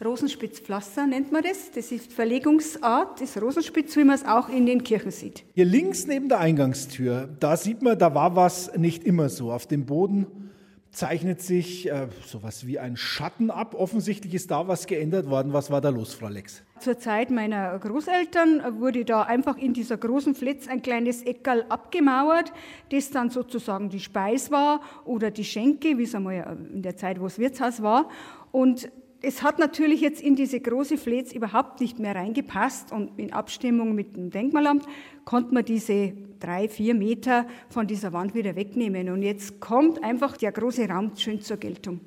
Rosenspitzpflaster 0.04 1.06
nennt 1.06 1.32
man 1.32 1.44
das. 1.44 1.70
Das 1.70 1.92
ist 1.92 2.12
Verlegungsart 2.12 3.22
des 3.22 3.40
Rosenspitz, 3.40 3.96
wie 3.96 4.04
man 4.04 4.16
es 4.16 4.26
auch 4.26 4.50
in 4.50 4.66
den 4.66 4.84
Kirchen 4.84 5.12
sieht. 5.12 5.46
Hier 5.54 5.66
links 5.66 6.08
neben 6.08 6.30
der 6.30 6.40
Eingangstür, 6.40 7.30
da 7.40 7.58
sieht 7.58 7.84
man, 7.84 8.00
da 8.00 8.16
war 8.16 8.36
was 8.36 8.76
nicht 8.76 9.04
immer 9.04 9.30
so. 9.30 9.52
Auf 9.52 9.68
dem 9.68 9.86
Boden 9.86 10.50
zeichnet 10.98 11.42
sich 11.42 11.90
äh, 11.90 12.08
sowas 12.26 12.66
wie 12.66 12.80
ein 12.80 12.98
Schatten 12.98 13.52
ab. 13.52 13.76
Offensichtlich 13.76 14.34
ist 14.34 14.50
da 14.50 14.68
was 14.68 14.88
geändert 14.88 15.30
worden. 15.30 15.54
Was 15.54 15.70
war 15.70 15.80
da 15.80 15.90
los, 15.90 16.16
Frau 16.16 16.28
Lex? 16.28 16.64
Zur 16.80 16.98
Zeit 16.98 17.30
meiner 17.30 17.78
Großeltern 17.78 18.80
wurde 18.80 19.06
da 19.06 19.22
einfach 19.22 19.58
in 19.58 19.74
dieser 19.74 19.98
großen 19.98 20.34
Flitz 20.34 20.68
ein 20.68 20.82
kleines 20.82 21.24
Eckerl 21.24 21.66
abgemauert, 21.70 22.52
das 22.92 23.12
dann 23.12 23.30
sozusagen 23.30 23.90
die 23.90 24.00
Speis 24.00 24.52
war 24.52 24.82
oder 25.06 25.30
die 25.30 25.46
Schenke, 25.46 25.98
wie 25.98 26.04
es 26.04 26.16
einmal 26.16 26.58
in 26.74 26.82
der 26.82 26.98
Zeit, 26.98 27.20
wo 27.20 27.28
es 27.28 27.38
Wirtshaus 27.38 27.82
war. 27.84 28.10
Und 28.52 28.92
es 29.22 29.42
hat 29.42 29.60
natürlich 29.60 30.02
jetzt 30.02 30.22
in 30.22 30.36
diese 30.36 30.60
große 30.60 30.98
Fletz 30.98 31.32
überhaupt 31.32 31.82
nicht 31.82 32.00
mehr 32.00 32.16
reingepasst 32.16 32.92
und 32.92 33.18
in 33.18 33.34
Abstimmung 33.34 33.96
mit 33.96 34.16
dem 34.16 34.30
Denkmalamt 34.30 34.86
konnte 35.26 35.54
man 35.54 35.66
diese 35.66 36.14
drei, 36.40 36.70
vier 36.70 36.94
Meter 36.94 37.46
von 37.70 37.88
dieser 37.88 38.14
Wand 38.14 38.36
wieder 38.36 38.56
wegnehmen. 38.56 39.10
Und 39.10 39.24
jetzt 39.24 39.60
kommt 39.60 40.04
einfach 40.04 40.38
der 40.38 40.52
große 40.52 40.88
Raum 40.88 41.12
schön 41.16 41.42
zur 41.42 41.58
Geltung. 41.58 42.00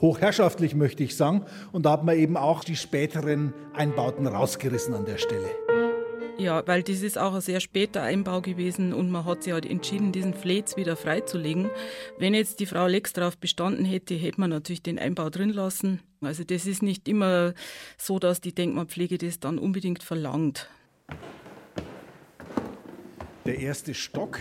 Hochherrschaftlich 0.00 0.74
möchte 0.74 1.04
ich 1.04 1.16
sagen. 1.16 1.44
Und 1.72 1.86
da 1.86 1.92
hat 1.92 2.04
man 2.04 2.16
eben 2.18 2.36
auch 2.36 2.64
die 2.64 2.76
späteren 2.76 3.54
Einbauten 3.72 4.26
rausgerissen 4.26 4.94
an 4.94 5.06
der 5.06 5.18
Stelle. 5.18 5.48
Ja, 6.38 6.66
weil 6.66 6.82
das 6.82 7.00
ist 7.00 7.16
auch 7.16 7.32
ein 7.32 7.40
sehr 7.40 7.60
später 7.60 8.02
Einbau 8.02 8.42
gewesen 8.42 8.92
und 8.92 9.10
man 9.10 9.24
hat 9.24 9.42
sich 9.42 9.54
halt 9.54 9.64
entschieden, 9.64 10.12
diesen 10.12 10.34
Fletz 10.34 10.76
wieder 10.76 10.94
freizulegen. 10.94 11.70
Wenn 12.18 12.34
jetzt 12.34 12.60
die 12.60 12.66
Frau 12.66 12.86
Lex 12.86 13.14
darauf 13.14 13.38
bestanden 13.38 13.86
hätte, 13.86 14.14
hätte 14.14 14.40
man 14.40 14.50
natürlich 14.50 14.82
den 14.82 14.98
Einbau 14.98 15.30
drin 15.30 15.48
lassen. 15.48 16.02
Also 16.20 16.44
das 16.44 16.66
ist 16.66 16.82
nicht 16.82 17.08
immer 17.08 17.54
so, 17.96 18.18
dass 18.18 18.42
die 18.42 18.54
Denkmalpflege 18.54 19.16
das 19.16 19.40
dann 19.40 19.58
unbedingt 19.58 20.02
verlangt. 20.02 20.68
Der 23.46 23.58
erste 23.58 23.94
Stock, 23.94 24.38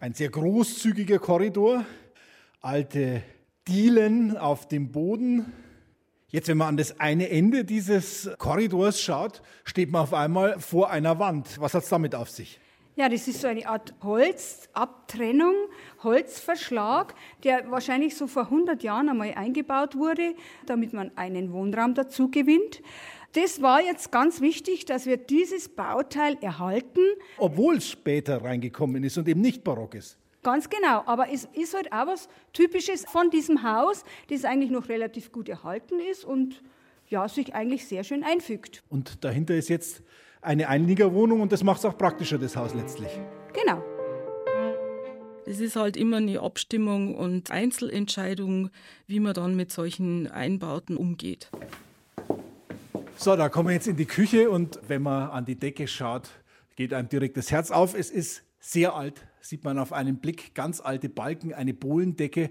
ein 0.00 0.14
sehr 0.14 0.30
großzügiger 0.30 1.20
Korridor, 1.20 1.84
alte 2.60 3.22
Dielen 3.68 4.36
auf 4.36 4.66
dem 4.66 4.90
Boden, 4.90 5.52
Jetzt, 6.34 6.48
wenn 6.48 6.56
man 6.58 6.70
an 6.70 6.76
das 6.76 6.98
eine 6.98 7.30
Ende 7.30 7.64
dieses 7.64 8.28
Korridors 8.38 9.00
schaut, 9.00 9.40
steht 9.64 9.92
man 9.92 10.02
auf 10.02 10.12
einmal 10.12 10.58
vor 10.58 10.90
einer 10.90 11.20
Wand. 11.20 11.60
Was 11.60 11.74
hat 11.74 11.84
es 11.84 11.88
damit 11.88 12.16
auf 12.16 12.28
sich? 12.28 12.58
Ja, 12.96 13.08
das 13.08 13.28
ist 13.28 13.40
so 13.40 13.46
eine 13.46 13.64
Art 13.68 13.94
Holzabtrennung, 14.02 15.54
Holzverschlag, 16.02 17.14
der 17.44 17.70
wahrscheinlich 17.70 18.16
so 18.16 18.26
vor 18.26 18.46
100 18.46 18.82
Jahren 18.82 19.10
einmal 19.10 19.32
eingebaut 19.34 19.94
wurde, 19.94 20.34
damit 20.66 20.92
man 20.92 21.12
einen 21.14 21.52
Wohnraum 21.52 21.94
dazu 21.94 22.32
gewinnt. 22.32 22.82
Das 23.34 23.62
war 23.62 23.80
jetzt 23.80 24.10
ganz 24.10 24.40
wichtig, 24.40 24.86
dass 24.86 25.06
wir 25.06 25.18
dieses 25.18 25.68
Bauteil 25.68 26.36
erhalten. 26.40 26.98
Obwohl 27.38 27.76
es 27.76 27.88
später 27.88 28.42
reingekommen 28.42 29.04
ist 29.04 29.16
und 29.16 29.28
eben 29.28 29.40
nicht 29.40 29.62
barock 29.62 29.94
ist. 29.94 30.18
Ganz 30.44 30.68
genau, 30.68 31.02
aber 31.06 31.30
es 31.32 31.48
ist 31.54 31.74
halt 31.74 31.90
auch 31.90 32.06
was 32.06 32.28
Typisches 32.52 33.06
von 33.06 33.30
diesem 33.30 33.62
Haus, 33.62 34.04
das 34.28 34.44
eigentlich 34.44 34.70
noch 34.70 34.90
relativ 34.90 35.32
gut 35.32 35.48
erhalten 35.48 35.98
ist 35.98 36.22
und 36.24 36.62
ja, 37.08 37.26
sich 37.28 37.54
eigentlich 37.54 37.86
sehr 37.86 38.04
schön 38.04 38.22
einfügt. 38.22 38.84
Und 38.90 39.24
dahinter 39.24 39.54
ist 39.54 39.70
jetzt 39.70 40.02
eine 40.42 40.68
Einliegerwohnung 40.68 41.40
und 41.40 41.50
das 41.50 41.64
macht 41.64 41.78
es 41.78 41.86
auch 41.86 41.96
praktischer, 41.96 42.36
das 42.36 42.56
Haus 42.56 42.74
letztlich. 42.74 43.08
Genau. 43.54 43.82
Es 45.46 45.60
ist 45.60 45.76
halt 45.76 45.96
immer 45.96 46.18
eine 46.18 46.40
Abstimmung 46.40 47.14
und 47.14 47.50
Einzelentscheidung, 47.50 48.68
wie 49.06 49.20
man 49.20 49.32
dann 49.32 49.56
mit 49.56 49.72
solchen 49.72 50.26
Einbauten 50.26 50.98
umgeht. 50.98 51.50
So, 53.16 53.34
da 53.34 53.48
kommen 53.48 53.70
wir 53.70 53.74
jetzt 53.74 53.86
in 53.86 53.96
die 53.96 54.06
Küche 54.06 54.50
und 54.50 54.78
wenn 54.88 55.00
man 55.00 55.30
an 55.30 55.46
die 55.46 55.58
Decke 55.58 55.88
schaut, 55.88 56.28
geht 56.76 56.92
einem 56.92 57.08
direkt 57.08 57.38
das 57.38 57.50
Herz 57.50 57.70
auf. 57.70 57.94
Es 57.94 58.10
ist 58.10 58.42
sehr 58.60 58.94
alt, 58.94 59.26
sieht 59.44 59.64
man 59.64 59.78
auf 59.78 59.92
einen 59.92 60.18
Blick, 60.18 60.54
ganz 60.54 60.80
alte 60.80 61.08
Balken, 61.08 61.52
eine 61.52 61.74
Bohlendecke, 61.74 62.50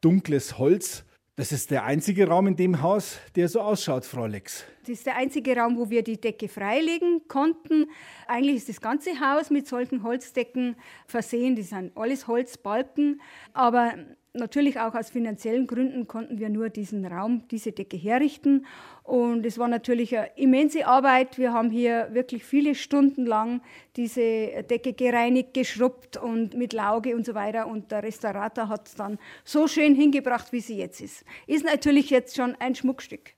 dunkles 0.00 0.58
Holz. 0.58 1.04
Das 1.36 1.50
ist 1.50 1.70
der 1.70 1.84
einzige 1.84 2.28
Raum 2.28 2.46
in 2.48 2.56
dem 2.56 2.82
Haus, 2.82 3.18
der 3.36 3.48
so 3.48 3.60
ausschaut, 3.60 4.04
Frau 4.04 4.26
Lex. 4.26 4.64
Das 4.80 4.90
ist 4.90 5.06
der 5.06 5.16
einzige 5.16 5.56
Raum, 5.56 5.78
wo 5.78 5.88
wir 5.88 6.02
die 6.02 6.20
Decke 6.20 6.48
freilegen 6.48 7.26
konnten. 7.26 7.86
Eigentlich 8.26 8.56
ist 8.56 8.68
das 8.68 8.80
ganze 8.80 9.18
Haus 9.20 9.48
mit 9.48 9.66
solchen 9.66 10.02
Holzdecken 10.02 10.76
versehen. 11.06 11.56
Das 11.56 11.70
sind 11.70 11.96
alles 11.96 12.26
Holzbalken. 12.26 13.22
Aber 13.54 13.94
natürlich 14.34 14.80
auch 14.80 14.94
aus 14.94 15.10
finanziellen 15.10 15.66
Gründen 15.66 16.06
konnten 16.06 16.38
wir 16.38 16.48
nur 16.48 16.70
diesen 16.70 17.04
Raum, 17.04 17.46
diese 17.50 17.72
Decke 17.72 17.96
herrichten. 17.96 18.66
Und 19.02 19.44
es 19.44 19.58
war 19.58 19.68
natürlich 19.68 20.16
eine 20.16 20.30
immense 20.36 20.86
Arbeit. 20.86 21.38
Wir 21.38 21.52
haben 21.52 21.70
hier 21.70 22.08
wirklich 22.12 22.44
viele 22.44 22.74
Stunden 22.74 23.26
lang 23.26 23.60
diese 23.96 24.62
Decke 24.64 24.92
gereinigt, 24.92 25.54
geschrubbt 25.54 26.16
und 26.16 26.54
mit 26.54 26.72
Lauge 26.72 27.14
und 27.14 27.26
so 27.26 27.34
weiter. 27.34 27.66
Und 27.66 27.92
der 27.92 28.02
Restaurator 28.02 28.68
hat 28.68 28.88
es 28.88 28.94
dann 28.94 29.18
so 29.44 29.66
schön 29.68 29.94
hingebracht, 29.94 30.52
wie 30.52 30.60
sie 30.60 30.76
jetzt 30.76 31.00
ist. 31.00 31.24
Ist 31.46 31.64
natürlich 31.64 32.10
jetzt 32.10 32.36
schon 32.36 32.54
ein 32.58 32.74
Schmuckstück. 32.74 33.34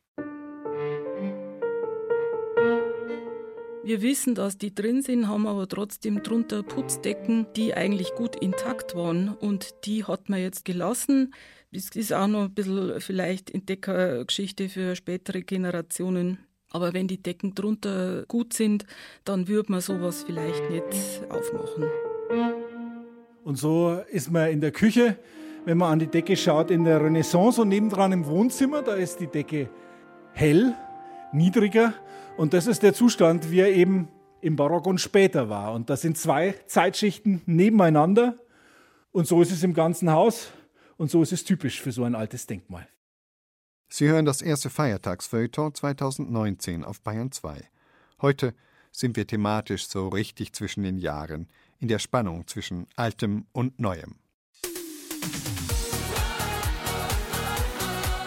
Wir 3.85 4.01
wissen, 4.01 4.35
dass 4.35 4.57
die 4.57 4.75
drin 4.75 5.03
sind, 5.03 5.29
haben 5.29 5.47
aber 5.47 5.69
trotzdem 5.69 6.23
drunter 6.23 6.63
Putzdecken, 6.63 7.47
die 7.55 7.75
eigentlich 7.75 8.15
gut 8.15 8.35
intakt 8.35 8.95
waren 8.95 9.29
und 9.29 9.75
die 9.85 10.05
hat 10.05 10.31
man 10.31 10.41
jetzt 10.41 10.65
gelassen. 10.65 11.35
Das 11.71 11.91
ist 11.91 12.15
auch 12.15 12.27
noch 12.27 12.45
ein 12.45 12.55
bisschen 12.55 12.99
vielleicht 13.03 13.51
Entdeckergeschichte 13.51 14.71
für 14.71 14.97
spätere 14.97 15.43
Generationen. 15.43 16.39
Aber 16.71 16.95
wenn 16.95 17.09
die 17.09 17.23
Decken 17.23 17.55
drunter 17.55 18.25
gut 18.27 18.55
sind, 18.55 18.87
dann 19.27 19.49
würde 19.49 19.71
man 19.71 19.83
sowas 19.83 20.25
vielleicht 20.25 20.71
nicht 20.71 21.23
aufmachen. 21.29 21.85
Und 23.45 23.59
so 23.59 24.01
ist 24.11 24.33
man 24.33 24.51
in 24.51 24.63
der 24.63 24.73
Küche, 24.73 25.19
wenn 25.67 25.77
man 25.77 25.93
an 25.93 25.99
die 25.99 26.07
Decke 26.07 26.39
schaut, 26.39 26.71
in 26.71 26.85
der 26.85 27.05
Renaissance 27.05 27.61
und 27.61 27.69
nebendran 27.69 28.13
im 28.13 28.25
Wohnzimmer, 28.25 28.81
da 28.81 28.95
ist 28.95 29.21
die 29.21 29.27
Decke 29.27 29.69
hell, 30.33 30.75
niedriger 31.35 31.93
und 32.37 32.53
das 32.53 32.67
ist 32.67 32.83
der 32.83 32.95
Zustand, 32.95 33.51
wie 33.51 33.61
er 33.61 33.73
eben 33.73 34.09
im 34.41 34.57
Barock 34.57 34.87
und 34.87 35.01
später 35.01 35.49
war. 35.49 35.73
Und 35.73 35.89
das 35.89 36.03
sind 36.03 36.19
zwei 36.19 36.55
Zeitschichten 36.67 37.43
nebeneinander. 37.47 38.39
Und 39.13 39.27
so 39.27 39.41
ist 39.41 39.53
es 39.53 39.63
im 39.63 39.75
ganzen 39.75 40.11
Haus. 40.11 40.51
Und 40.97 41.11
so 41.11 41.23
ist 41.23 41.33
es 41.33 41.45
typisch 41.45 41.81
für 41.81 41.93
so 41.93 42.05
ein 42.05 42.15
altes 42.15 42.47
Denkmal. 42.47 42.89
Sie 43.89 44.09
hören 44.09 44.25
das 44.25 44.43
erste 44.43 44.71
Feiertagsfeuilleton 44.71 45.75
2019 45.75 46.85
auf 46.85 47.01
Bayern 47.01 47.31
2. 47.31 47.63
Heute 48.21 48.55
sind 48.91 49.17
wir 49.17 49.27
thematisch 49.27 49.89
so 49.89 50.09
richtig 50.09 50.53
zwischen 50.53 50.83
den 50.83 50.99
Jahren, 50.99 51.49
in 51.79 51.89
der 51.89 51.99
Spannung 51.99 52.47
zwischen 52.47 52.87
Altem 52.97 53.47
und 53.53 53.79
Neuem. 53.79 54.17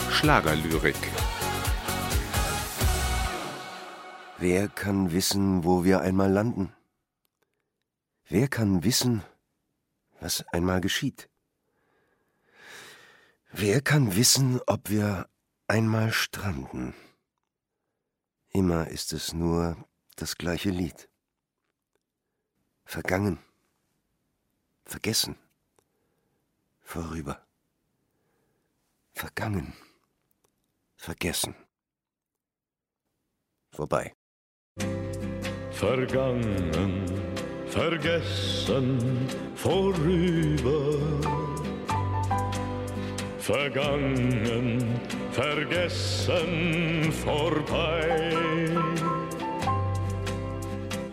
Schlagerlyrik 0.10 0.96
Wer 4.40 4.68
kann 4.70 5.12
wissen, 5.12 5.64
wo 5.64 5.84
wir 5.84 6.02
einmal 6.02 6.32
landen? 6.32 6.72
Wer 8.28 8.48
kann 8.48 8.84
wissen, 8.84 9.24
was 10.20 10.48
einmal 10.50 10.80
geschieht? 10.80 11.28
Wer 13.52 13.82
kann 13.82 14.16
wissen, 14.16 14.62
ob 14.68 14.92
wir 14.92 15.28
einmal 15.68 16.12
stranden? 16.12 16.94
Immer 18.50 18.90
ist 18.90 19.12
es 19.12 19.34
nur 19.34 19.76
das 20.18 20.38
gleiche 20.38 20.70
Lied. 20.70 21.10
Vergangen, 22.86 23.40
vergessen, 24.86 25.36
vorüber. 26.82 27.44
Vergangen, 29.14 29.74
vergessen, 30.96 31.56
vorbei. 33.72 34.17
Vergangen, 35.72 37.04
vergessen, 37.68 38.98
vorüber. 39.56 40.98
Vergangen, 43.38 44.84
vergessen, 45.32 47.12
vorbei. 47.12 48.68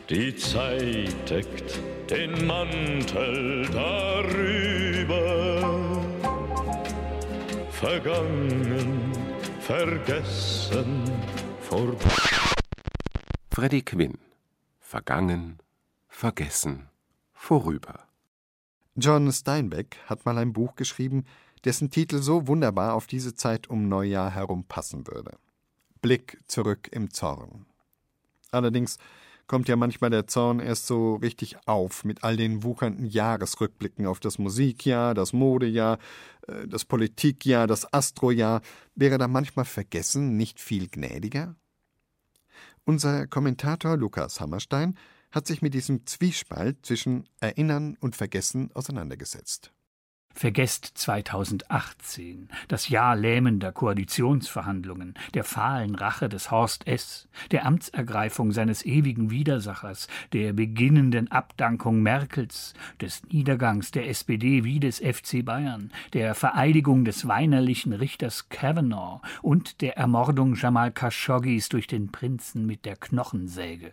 Die 0.08 0.34
Zeit 0.36 1.30
deckt 1.30 1.78
den 2.10 2.46
Mantel 2.46 3.66
darüber. 3.72 5.14
Vergangen, 7.70 9.12
vergessen, 9.60 11.04
vorbei. 11.60 12.43
Freddy 13.54 13.82
Quinn 13.82 14.18
Vergangen, 14.80 15.60
vergessen, 16.08 16.88
vorüber. 17.32 18.08
John 18.96 19.30
Steinbeck 19.30 19.96
hat 20.06 20.26
mal 20.26 20.38
ein 20.38 20.52
Buch 20.52 20.74
geschrieben, 20.74 21.24
dessen 21.64 21.88
Titel 21.88 22.20
so 22.20 22.48
wunderbar 22.48 22.94
auf 22.94 23.06
diese 23.06 23.36
Zeit 23.36 23.70
um 23.70 23.88
Neujahr 23.88 24.32
herum 24.32 24.64
passen 24.64 25.06
würde. 25.06 25.38
Blick 26.02 26.40
zurück 26.48 26.88
im 26.90 27.12
Zorn. 27.12 27.64
Allerdings 28.50 28.98
kommt 29.46 29.68
ja 29.68 29.76
manchmal 29.76 30.10
der 30.10 30.26
Zorn 30.26 30.58
erst 30.58 30.88
so 30.88 31.14
richtig 31.14 31.56
auf 31.68 32.02
mit 32.02 32.24
all 32.24 32.36
den 32.36 32.64
wuchernden 32.64 33.06
Jahresrückblicken 33.06 34.08
auf 34.08 34.18
das 34.18 34.40
Musikjahr, 34.40 35.14
das 35.14 35.32
Modejahr, 35.32 35.98
äh, 36.48 36.66
das 36.66 36.84
Politikjahr, 36.84 37.68
das 37.68 37.92
Astrojahr. 37.94 38.62
Wäre 38.96 39.16
da 39.16 39.28
manchmal 39.28 39.64
vergessen 39.64 40.36
nicht 40.36 40.58
viel 40.58 40.88
gnädiger? 40.88 41.54
Unser 42.86 43.26
Kommentator 43.26 43.96
Lukas 43.96 44.40
Hammerstein 44.40 44.98
hat 45.30 45.46
sich 45.46 45.62
mit 45.62 45.72
diesem 45.72 46.06
Zwiespalt 46.06 46.84
zwischen 46.84 47.26
Erinnern 47.40 47.96
und 47.98 48.14
Vergessen 48.14 48.70
auseinandergesetzt. 48.74 49.72
Vergesst 50.36 50.90
2018, 50.98 52.48
das 52.66 52.88
Jahr 52.88 53.14
lähmender 53.14 53.70
Koalitionsverhandlungen, 53.70 55.14
der 55.32 55.44
fahlen 55.44 55.94
Rache 55.94 56.28
des 56.28 56.50
Horst 56.50 56.88
S., 56.88 57.28
der 57.52 57.64
Amtsergreifung 57.64 58.50
seines 58.50 58.84
ewigen 58.84 59.30
Widersachers, 59.30 60.08
der 60.32 60.52
beginnenden 60.52 61.30
Abdankung 61.30 62.02
Merkels, 62.02 62.74
des 63.00 63.22
Niedergangs 63.30 63.92
der 63.92 64.08
SPD 64.08 64.64
wie 64.64 64.80
des 64.80 64.98
FC 64.98 65.44
Bayern, 65.44 65.92
der 66.14 66.34
Vereidigung 66.34 67.04
des 67.04 67.28
weinerlichen 67.28 67.92
Richters 67.92 68.48
Kavanaugh 68.48 69.20
und 69.40 69.82
der 69.82 69.96
Ermordung 69.96 70.56
Jamal 70.56 70.90
Khashoggis 70.90 71.68
durch 71.68 71.86
den 71.86 72.10
Prinzen 72.10 72.66
mit 72.66 72.84
der 72.84 72.96
Knochensäge. 72.96 73.92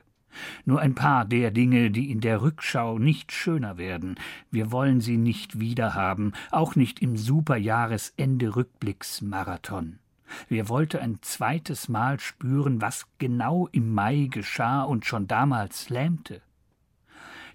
Nur 0.65 0.79
ein 0.79 0.95
paar 0.95 1.25
der 1.25 1.51
Dinge, 1.51 1.91
die 1.91 2.11
in 2.11 2.21
der 2.21 2.41
Rückschau 2.41 2.99
nicht 2.99 3.31
schöner 3.31 3.77
werden. 3.77 4.15
Wir 4.49 4.71
wollen 4.71 5.01
sie 5.01 5.17
nicht 5.17 5.59
wiederhaben, 5.59 6.33
auch 6.51 6.75
nicht 6.75 7.01
im 7.01 7.17
Superjahresende 7.17 8.55
Rückblicksmarathon. 8.55 9.99
Wer 10.47 10.69
wollte 10.69 11.01
ein 11.01 11.19
zweites 11.21 11.89
Mal 11.89 12.19
spüren, 12.19 12.81
was 12.81 13.05
genau 13.17 13.67
im 13.71 13.93
Mai 13.93 14.27
geschah 14.31 14.83
und 14.83 15.05
schon 15.05 15.27
damals 15.27 15.89
lähmte? 15.89 16.41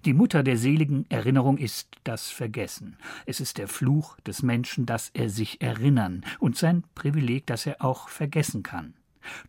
Die 0.05 0.13
Mutter 0.13 0.43
der 0.43 0.57
seligen 0.57 1.05
Erinnerung 1.09 1.57
ist 1.57 1.89
das 2.03 2.29
Vergessen. 2.29 2.97
Es 3.25 3.39
ist 3.39 3.57
der 3.57 3.67
Fluch 3.67 4.17
des 4.21 4.43
Menschen, 4.43 4.85
dass 4.85 5.09
er 5.09 5.29
sich 5.29 5.61
erinnern 5.61 6.23
und 6.39 6.55
sein 6.55 6.83
Privileg, 6.95 7.47
dass 7.47 7.65
er 7.65 7.83
auch 7.83 8.07
vergessen 8.07 8.63
kann. 8.63 8.93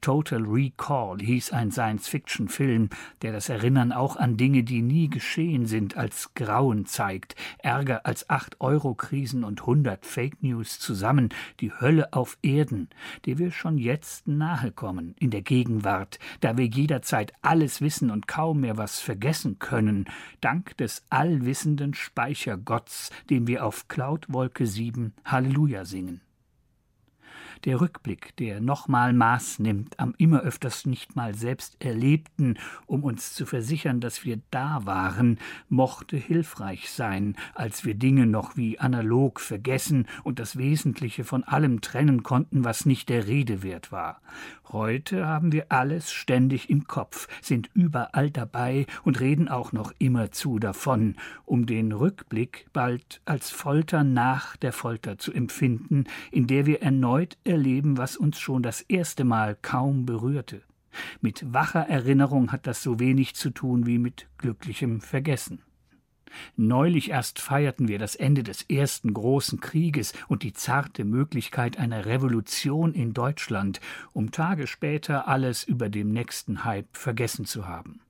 Total 0.00 0.42
Recall 0.42 1.18
hieß 1.20 1.52
ein 1.52 1.70
Science-Fiction-Film, 1.70 2.90
der 3.22 3.32
das 3.32 3.48
Erinnern 3.48 3.92
auch 3.92 4.16
an 4.16 4.36
Dinge, 4.36 4.62
die 4.62 4.82
nie 4.82 5.08
geschehen 5.08 5.66
sind, 5.66 5.96
als 5.96 6.34
Grauen 6.34 6.86
zeigt. 6.86 7.34
Ärger 7.58 8.06
als 8.06 8.28
8-Euro-Krisen 8.28 9.44
und 9.44 9.60
100 9.60 10.04
Fake 10.04 10.42
News 10.42 10.78
zusammen, 10.78 11.30
die 11.60 11.72
Hölle 11.72 12.12
auf 12.12 12.38
Erden, 12.42 12.88
der 13.26 13.38
wir 13.38 13.50
schon 13.50 13.78
jetzt 13.78 14.26
nahe 14.26 14.72
kommen, 14.72 15.14
in 15.18 15.30
der 15.30 15.42
Gegenwart, 15.42 16.18
da 16.40 16.56
wir 16.56 16.66
jederzeit 16.66 17.32
alles 17.42 17.80
wissen 17.80 18.10
und 18.10 18.28
kaum 18.28 18.60
mehr 18.60 18.76
was 18.76 19.00
vergessen 19.00 19.58
können, 19.58 20.06
dank 20.40 20.76
des 20.76 21.04
allwissenden 21.10 21.94
Speichergotts, 21.94 23.10
dem 23.30 23.46
wir 23.46 23.64
auf 23.64 23.88
Cloud 23.88 24.26
Wolke 24.28 24.66
7 24.66 25.14
Halleluja 25.24 25.84
singen. 25.84 26.20
Der 27.64 27.80
Rückblick, 27.80 28.36
der 28.36 28.60
nochmal 28.60 29.12
Maß 29.12 29.58
nimmt 29.58 29.98
am 29.98 30.14
immer 30.16 30.40
öfters 30.42 30.86
nicht 30.86 31.16
mal 31.16 31.34
selbst 31.34 31.76
Erlebten, 31.84 32.56
um 32.86 33.02
uns 33.02 33.34
zu 33.34 33.46
versichern, 33.46 34.00
dass 34.00 34.24
wir 34.24 34.40
da 34.50 34.86
waren, 34.86 35.38
mochte 35.68 36.16
hilfreich 36.16 36.90
sein, 36.90 37.36
als 37.54 37.84
wir 37.84 37.94
Dinge 37.94 38.26
noch 38.26 38.56
wie 38.56 38.78
analog 38.78 39.40
vergessen 39.40 40.06
und 40.22 40.38
das 40.38 40.56
Wesentliche 40.56 41.24
von 41.24 41.42
allem 41.42 41.80
trennen 41.80 42.22
konnten, 42.22 42.64
was 42.64 42.86
nicht 42.86 43.08
der 43.08 43.26
Rede 43.26 43.62
wert 43.62 43.90
war. 43.90 44.20
Heute 44.70 45.26
haben 45.26 45.50
wir 45.50 45.66
alles 45.70 46.12
ständig 46.12 46.68
im 46.68 46.86
Kopf, 46.86 47.26
sind 47.40 47.70
überall 47.72 48.30
dabei 48.30 48.84
und 49.02 49.18
reden 49.18 49.48
auch 49.48 49.72
noch 49.72 49.92
immerzu 49.98 50.58
davon, 50.58 51.16
um 51.46 51.64
den 51.64 51.92
Rückblick 51.92 52.66
bald 52.74 53.22
als 53.24 53.50
Folter 53.50 54.04
nach 54.04 54.56
der 54.58 54.74
Folter 54.74 55.16
zu 55.16 55.32
empfinden, 55.32 56.04
in 56.30 56.46
der 56.46 56.66
wir 56.66 56.82
erneut 56.82 57.38
erleben, 57.48 57.96
was 57.96 58.16
uns 58.16 58.38
schon 58.38 58.62
das 58.62 58.82
erste 58.82 59.24
Mal 59.24 59.56
kaum 59.60 60.06
berührte. 60.06 60.62
Mit 61.20 61.52
wacher 61.52 61.88
Erinnerung 61.88 62.52
hat 62.52 62.66
das 62.66 62.82
so 62.82 62.98
wenig 63.00 63.34
zu 63.34 63.50
tun 63.50 63.86
wie 63.86 63.98
mit 63.98 64.26
glücklichem 64.38 65.00
Vergessen. 65.00 65.62
Neulich 66.56 67.10
erst 67.10 67.40
feierten 67.40 67.88
wir 67.88 67.98
das 67.98 68.14
Ende 68.14 68.42
des 68.42 68.62
ersten 68.62 69.14
großen 69.14 69.60
Krieges 69.60 70.12
und 70.28 70.42
die 70.42 70.52
zarte 70.52 71.04
Möglichkeit 71.04 71.78
einer 71.78 72.06
Revolution 72.06 72.92
in 72.92 73.14
Deutschland, 73.14 73.80
um 74.12 74.30
Tage 74.30 74.66
später 74.66 75.26
alles 75.26 75.64
über 75.64 75.88
dem 75.88 76.12
nächsten 76.12 76.64
Hype 76.64 76.96
vergessen 76.96 77.46
zu 77.46 77.66
haben. 77.66 78.00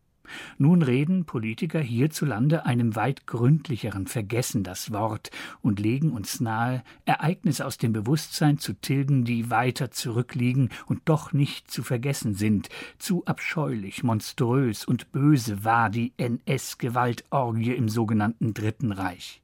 Nun 0.59 0.83
reden 0.83 1.25
Politiker 1.25 1.81
hierzulande 1.81 2.67
einem 2.67 2.97
weit 2.97 3.27
gründlicheren 3.27 4.07
Vergessen 4.07 4.63
das 4.63 4.93
Wort 4.93 5.31
und 5.61 5.81
legen 5.81 6.13
uns 6.13 6.41
nahe, 6.41 6.83
Ereignisse 7.05 7.67
aus 7.67 7.79
dem 7.79 7.93
Bewusstsein 7.93 8.59
zu 8.59 8.75
tilgen, 8.75 9.25
die 9.25 9.51
weiter 9.51 9.91
zurückliegen 9.91 10.71
und 10.87 11.03
doch 11.07 11.33
nicht 11.33 11.71
zu 11.71 11.83
vergessen 11.83 12.35
sind. 12.35 12.69
Zu 12.99 13.25
abscheulich, 13.25 14.03
monströs 14.03 14.85
und 14.85 15.13
böse 15.13 15.65
war 15.65 15.91
die 15.91 16.13
NS-Gewaltorgie 16.17 17.75
im 17.75 17.89
sogenannten 17.89 18.55
Dritten 18.55 18.93
Reich. 18.93 19.43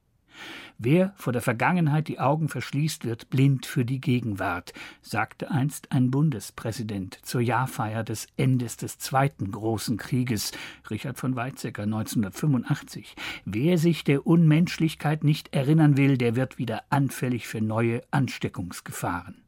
Wer 0.77 1.13
vor 1.15 1.31
der 1.31 1.41
Vergangenheit 1.41 2.07
die 2.07 2.19
Augen 2.19 2.49
verschließt, 2.49 3.05
wird 3.05 3.29
blind 3.29 3.65
für 3.65 3.85
die 3.85 4.01
Gegenwart, 4.01 4.73
sagte 5.01 5.49
einst 5.49 5.91
ein 5.91 6.11
Bundespräsident 6.11 7.19
zur 7.23 7.41
Jahrfeier 7.41 8.03
des 8.03 8.27
Endes 8.35 8.75
des 8.75 8.97
Zweiten 8.97 9.51
Großen 9.51 9.97
Krieges, 9.97 10.51
Richard 10.89 11.17
von 11.17 11.35
Weizsäcker 11.35 11.83
1985. 11.83 13.15
Wer 13.45 13.77
sich 13.77 14.03
der 14.03 14.27
Unmenschlichkeit 14.27 15.23
nicht 15.23 15.53
erinnern 15.53 15.95
will, 15.95 16.17
der 16.17 16.35
wird 16.35 16.57
wieder 16.57 16.83
anfällig 16.89 17.47
für 17.47 17.61
neue 17.61 18.01
Ansteckungsgefahren. 18.11 19.44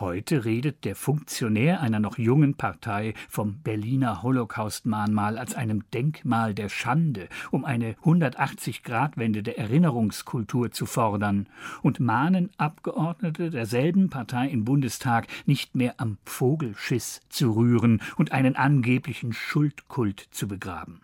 Heute 0.00 0.44
redet 0.44 0.84
der 0.84 0.96
Funktionär 0.96 1.80
einer 1.80 2.00
noch 2.00 2.18
jungen 2.18 2.54
Partei 2.56 3.14
vom 3.28 3.60
Berliner 3.62 4.24
Holocaust-Mahnmal 4.24 5.38
als 5.38 5.54
einem 5.54 5.88
Denkmal 5.92 6.52
der 6.52 6.68
Schande, 6.68 7.28
um 7.52 7.64
eine 7.64 7.92
180-Grad-Wende 8.02 9.44
der 9.44 9.56
Erinnerungskultur 9.56 10.72
zu 10.72 10.86
fordern, 10.86 11.48
und 11.82 12.00
mahnen 12.00 12.50
Abgeordnete 12.56 13.50
derselben 13.50 14.10
Partei 14.10 14.48
im 14.48 14.64
Bundestag 14.64 15.28
nicht 15.46 15.76
mehr 15.76 15.94
am 15.98 16.18
Vogelschiss 16.24 17.20
zu 17.28 17.52
rühren 17.52 18.02
und 18.16 18.32
einen 18.32 18.56
angeblichen 18.56 19.32
Schuldkult 19.32 20.18
zu 20.32 20.48
begraben. 20.48 21.03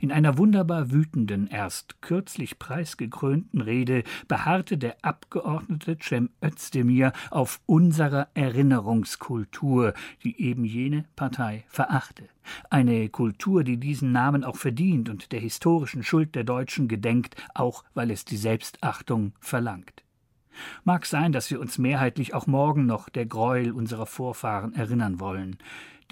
In 0.00 0.12
einer 0.12 0.38
wunderbar 0.38 0.90
wütenden, 0.90 1.46
erst 1.46 2.02
kürzlich 2.02 2.58
preisgekrönten 2.58 3.60
Rede 3.60 4.04
beharrte 4.28 4.78
der 4.78 4.96
Abgeordnete 5.02 5.96
Cem 6.00 6.30
Özdemir 6.42 7.12
auf 7.30 7.60
unserer 7.66 8.28
Erinnerungskultur, 8.34 9.94
die 10.22 10.40
eben 10.40 10.64
jene 10.64 11.04
Partei 11.16 11.64
verachte. 11.68 12.28
Eine 12.70 13.08
Kultur, 13.08 13.64
die 13.64 13.78
diesen 13.78 14.12
Namen 14.12 14.44
auch 14.44 14.56
verdient 14.56 15.08
und 15.08 15.32
der 15.32 15.40
historischen 15.40 16.02
Schuld 16.02 16.34
der 16.34 16.44
Deutschen 16.44 16.88
gedenkt, 16.88 17.36
auch 17.54 17.84
weil 17.94 18.10
es 18.10 18.24
die 18.24 18.36
Selbstachtung 18.36 19.32
verlangt. 19.40 20.02
Mag 20.84 21.06
sein, 21.06 21.32
dass 21.32 21.50
wir 21.50 21.60
uns 21.60 21.78
mehrheitlich 21.78 22.34
auch 22.34 22.46
morgen 22.46 22.84
noch 22.84 23.08
der 23.08 23.24
Gräuel 23.24 23.72
unserer 23.72 24.06
Vorfahren 24.06 24.74
erinnern 24.74 25.18
wollen 25.18 25.56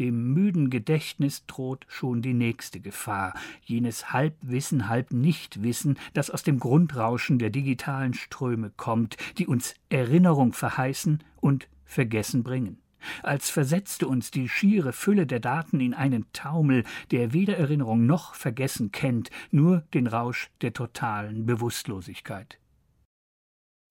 dem 0.01 0.33
müden 0.33 0.71
Gedächtnis 0.71 1.47
droht 1.47 1.87
schon 1.89 2.23
die 2.23 2.35
nächste 2.35 2.81
Gefahr, 2.81 3.35
jenes 3.63 4.13
Halbwissen, 4.13 4.89
halb 4.89 5.13
Nichtwissen, 5.13 5.99
das 6.15 6.31
aus 6.31 6.43
dem 6.43 6.59
Grundrauschen 6.59 7.39
der 7.39 7.51
digitalen 7.51 8.15
Ströme 8.15 8.73
kommt, 8.77 9.17
die 9.39 9.47
uns 9.47 9.75
Erinnerung 9.91 10.53
verheißen 10.53 11.23
und 11.41 11.69
Vergessen 11.85 12.43
bringen 12.43 12.79
als 13.23 13.51
versetzte 13.51 14.07
uns 14.07 14.31
die 14.31 14.49
schiere 14.49 14.93
Fülle 14.93 15.27
der 15.27 15.41
Daten 15.41 15.81
in 15.81 15.95
einen 15.95 16.27
Taumel, 16.33 16.85
der 17.11 17.33
weder 17.33 17.57
Erinnerung 17.57 18.07
noch 18.07 18.35
Vergessen 18.35 18.93
kennt, 18.93 19.31
nur 19.51 19.85
den 19.95 20.07
Rausch 20.07 20.51
der 20.61 20.73
totalen 20.73 21.47
Bewusstlosigkeit. 21.47 22.59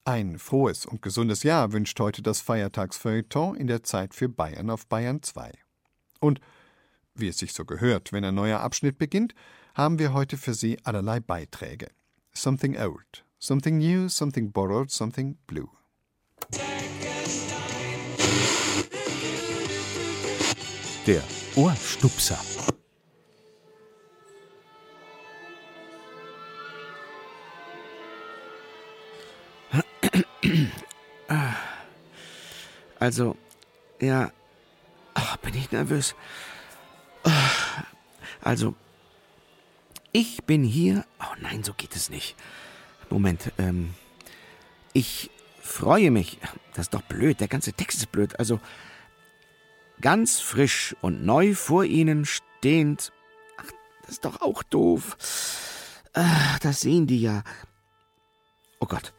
Ein 0.06 0.39
frohes 0.39 0.86
und 0.86 1.02
gesundes 1.02 1.43
Jahr 1.43 1.72
wünscht 1.72 2.00
heute 2.00 2.22
das 2.22 2.41
Feiertagsfeuilleton 2.41 3.56
in 3.56 3.67
der 3.67 3.84
Zeit 3.84 4.15
für 4.15 4.30
Bayern 4.30 4.69
auf 4.69 4.88
Bayern 4.88 5.22
2. 5.22 5.52
Und, 6.20 6.40
wie 7.16 7.28
es 7.28 7.38
sich 7.38 7.54
so 7.54 7.66
gehört, 7.66 8.12
wenn 8.12 8.26
ein 8.26 8.36
neuer 8.36 8.60
Abschnitt 8.60 8.98
beginnt, 8.98 9.34
haben 9.74 10.00
wir 10.00 10.14
heute 10.14 10.38
für 10.38 10.54
Sie 10.54 10.78
allerlei 10.84 11.20
Beiträge. 11.20 11.90
Something 12.34 12.78
old, 12.78 13.26
something 13.40 13.78
new, 13.78 14.10
something 14.10 14.52
borrowed, 14.52 14.92
something 14.92 15.38
blue. 15.48 15.70
Der 21.08 21.24
Ohrstupser. 21.56 22.40
Also, 33.00 33.38
ja, 34.02 34.32
Ach, 35.22 35.36
bin 35.38 35.54
ich 35.54 35.72
nervös. 35.72 36.16
Also, 38.42 38.74
ich 40.14 40.44
bin 40.46 40.64
hier. 40.64 41.06
Oh 41.20 41.36
nein, 41.42 41.64
so 41.64 41.74
geht 41.74 41.96
es 41.96 42.10
nicht. 42.10 42.38
Moment, 43.10 43.52
ähm. 43.58 43.94
Ich 44.94 45.30
freue 45.62 46.10
mich. 46.10 46.40
Das 46.74 46.86
ist 46.86 46.94
doch 46.94 47.02
blöd, 47.02 47.42
der 47.42 47.50
ganze 47.50 47.74
Text 47.74 47.98
ist 48.00 48.12
blöd. 48.14 48.40
Also, 48.40 48.62
ganz 50.00 50.40
frisch 50.40 50.96
und 51.02 51.26
neu 51.26 51.54
vor 51.54 51.84
Ihnen 51.84 52.26
stehend. 52.26 53.12
Ach, 53.58 53.70
das 54.04 54.12
ist 54.12 54.26
doch 54.26 54.42
auch 54.42 54.64
doof. 54.64 55.18
Ach, 56.14 56.60
das 56.60 56.80
sehen 56.80 57.08
die 57.08 57.22
ja. 57.22 57.44
Oh 58.80 58.86
Gott. 58.86 59.14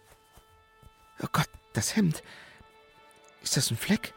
Oh 1.23 1.29
Gott, 1.31 1.49
das 1.75 1.95
Hemd. 1.95 2.23
Ist 3.43 3.59
das 3.59 3.71
ein 3.71 3.77
Fleck? 3.77 4.15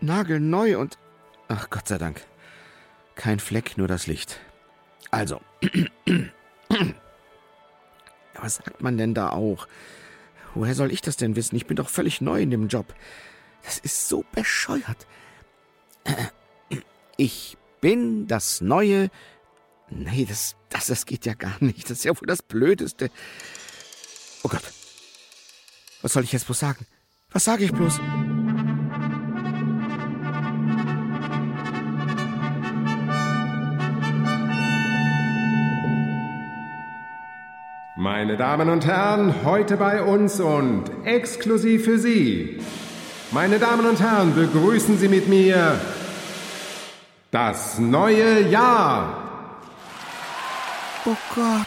Nagelneu 0.00 0.78
und. 0.78 0.98
Ach 1.48 1.70
Gott 1.70 1.88
sei 1.88 1.98
Dank. 1.98 2.22
Kein 3.14 3.40
Fleck, 3.40 3.78
nur 3.78 3.88
das 3.88 4.06
Licht. 4.06 4.40
Also. 5.10 5.40
Was 8.34 8.56
sagt 8.56 8.82
man 8.82 8.98
denn 8.98 9.14
da 9.14 9.30
auch? 9.30 9.66
Woher 10.54 10.74
soll 10.74 10.92
ich 10.92 11.00
das 11.00 11.16
denn 11.16 11.36
wissen? 11.36 11.56
Ich 11.56 11.66
bin 11.66 11.76
doch 11.76 11.88
völlig 11.88 12.20
neu 12.20 12.40
in 12.40 12.50
dem 12.50 12.68
Job. 12.68 12.94
Das 13.62 13.78
ist 13.78 14.08
so 14.08 14.24
bescheuert. 14.32 15.06
Ich 17.18 17.56
bin 17.80 18.26
das 18.26 18.60
neue. 18.60 19.08
Nee, 19.88 20.26
das, 20.28 20.54
das, 20.68 20.88
das 20.88 21.06
geht 21.06 21.24
ja 21.24 21.32
gar 21.32 21.56
nicht. 21.60 21.84
Das 21.84 21.92
ist 21.98 22.04
ja 22.04 22.10
wohl 22.20 22.26
das 22.26 22.42
Blödeste. 22.42 23.10
Oh 24.42 24.48
Gott. 24.48 24.62
Was 26.02 26.12
soll 26.12 26.24
ich 26.24 26.32
jetzt 26.32 26.44
bloß 26.44 26.58
sagen? 26.58 26.86
Was 27.30 27.44
sage 27.44 27.64
ich 27.64 27.72
bloß? 27.72 27.98
Meine 38.06 38.36
Damen 38.36 38.68
und 38.68 38.86
Herren, 38.86 39.44
heute 39.44 39.76
bei 39.76 40.00
uns 40.00 40.38
und 40.38 40.84
exklusiv 41.04 41.86
für 41.86 41.98
Sie. 41.98 42.60
Meine 43.32 43.58
Damen 43.58 43.84
und 43.84 43.98
Herren, 43.98 44.32
begrüßen 44.32 44.96
Sie 44.96 45.08
mit 45.08 45.26
mir 45.26 45.80
das 47.32 47.80
neue 47.80 48.48
Jahr. 48.48 49.60
Oh 51.04 51.16
Gott. 51.34 51.66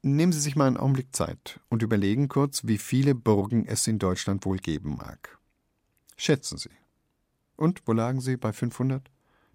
Nehmen 0.00 0.32
Sie 0.32 0.40
sich 0.40 0.56
mal 0.56 0.68
einen 0.68 0.78
Augenblick 0.78 1.14
Zeit 1.14 1.60
und 1.68 1.82
überlegen 1.82 2.30
kurz, 2.30 2.66
wie 2.66 2.78
viele 2.78 3.14
Burgen 3.14 3.66
es 3.66 3.86
in 3.86 3.98
Deutschland 3.98 4.46
wohl 4.46 4.56
geben 4.56 4.96
mag. 4.96 5.38
Schätzen 6.16 6.56
Sie. 6.56 6.70
Und 7.56 7.82
wo 7.84 7.92
lagen 7.92 8.22
Sie 8.22 8.38
bei 8.38 8.54
500? 8.54 9.10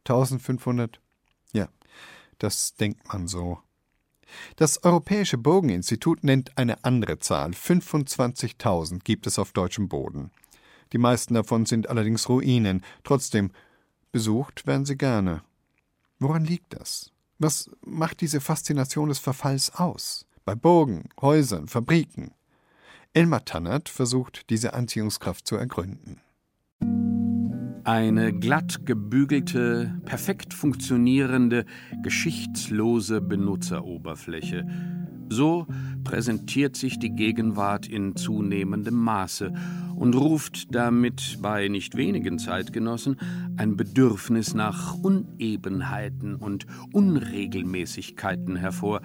1500? 0.07 1.01
Ja, 1.53 1.69
das 2.39 2.73
denkt 2.75 3.07
man 3.07 3.27
so. 3.27 3.59
Das 4.55 4.83
Europäische 4.83 5.37
Burgeninstitut 5.37 6.23
nennt 6.23 6.57
eine 6.57 6.83
andere 6.83 7.19
Zahl. 7.19 7.51
25.000 7.51 8.99
gibt 9.03 9.27
es 9.27 9.39
auf 9.39 9.51
deutschem 9.53 9.87
Boden. 9.87 10.31
Die 10.93 10.97
meisten 10.97 11.33
davon 11.33 11.65
sind 11.65 11.89
allerdings 11.89 12.29
Ruinen. 12.29 12.83
Trotzdem, 13.03 13.51
besucht 14.11 14.65
werden 14.65 14.85
sie 14.85 14.97
gerne. 14.97 15.43
Woran 16.19 16.45
liegt 16.45 16.73
das? 16.73 17.11
Was 17.37 17.69
macht 17.85 18.21
diese 18.21 18.41
Faszination 18.41 19.09
des 19.09 19.19
Verfalls 19.19 19.73
aus? 19.75 20.25
Bei 20.45 20.55
Burgen, 20.55 21.09
Häusern, 21.21 21.67
Fabriken. 21.67 22.31
Elmar 23.13 23.45
Tannert 23.45 23.89
versucht, 23.89 24.49
diese 24.49 24.73
Anziehungskraft 24.73 25.47
zu 25.47 25.55
ergründen. 25.55 26.21
Eine 27.83 28.33
glatt 28.33 28.85
gebügelte, 28.85 29.99
perfekt 30.05 30.53
funktionierende, 30.53 31.65
geschichtslose 32.03 33.21
Benutzeroberfläche. 33.21 34.65
So 35.29 35.67
präsentiert 36.03 36.75
sich 36.75 36.99
die 36.99 37.11
Gegenwart 37.11 37.87
in 37.87 38.15
zunehmendem 38.15 38.95
Maße 38.95 39.53
und 39.95 40.15
ruft 40.15 40.73
damit 40.73 41.37
bei 41.41 41.67
nicht 41.67 41.95
wenigen 41.95 42.39
Zeitgenossen 42.39 43.17
ein 43.57 43.75
Bedürfnis 43.75 44.53
nach 44.53 44.95
Unebenheiten 44.95 46.35
und 46.35 46.65
Unregelmäßigkeiten 46.93 48.55
hervor, 48.55 49.01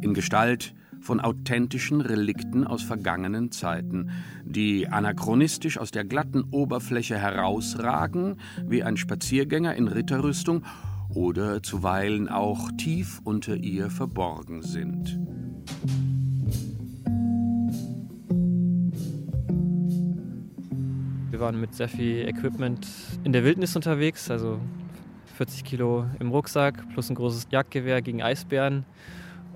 in 0.00 0.14
Gestalt 0.14 0.74
von 1.00 1.20
authentischen 1.20 2.00
Relikten 2.00 2.66
aus 2.66 2.82
vergangenen 2.82 3.50
Zeiten, 3.50 4.10
die 4.44 4.88
anachronistisch 4.88 5.78
aus 5.78 5.90
der 5.90 6.04
glatten 6.04 6.44
Oberfläche 6.50 7.18
herausragen, 7.18 8.36
wie 8.66 8.82
ein 8.82 8.96
Spaziergänger 8.96 9.74
in 9.74 9.88
Ritterrüstung, 9.88 10.64
oder 11.14 11.62
zuweilen 11.62 12.28
auch 12.28 12.70
tief 12.78 13.20
unter 13.24 13.56
ihr 13.56 13.90
verborgen 13.90 14.62
sind. 14.62 15.18
Wir 21.30 21.40
waren 21.40 21.60
mit 21.60 21.74
sehr 21.74 21.88
viel 21.88 22.28
Equipment 22.28 22.86
in 23.24 23.32
der 23.32 23.44
Wildnis 23.44 23.74
unterwegs, 23.74 24.30
also 24.30 24.60
40 25.36 25.64
Kilo 25.64 26.04
im 26.18 26.30
Rucksack 26.30 26.88
plus 26.92 27.08
ein 27.10 27.14
großes 27.14 27.48
Jagdgewehr 27.50 28.02
gegen 28.02 28.22
Eisbären 28.22 28.84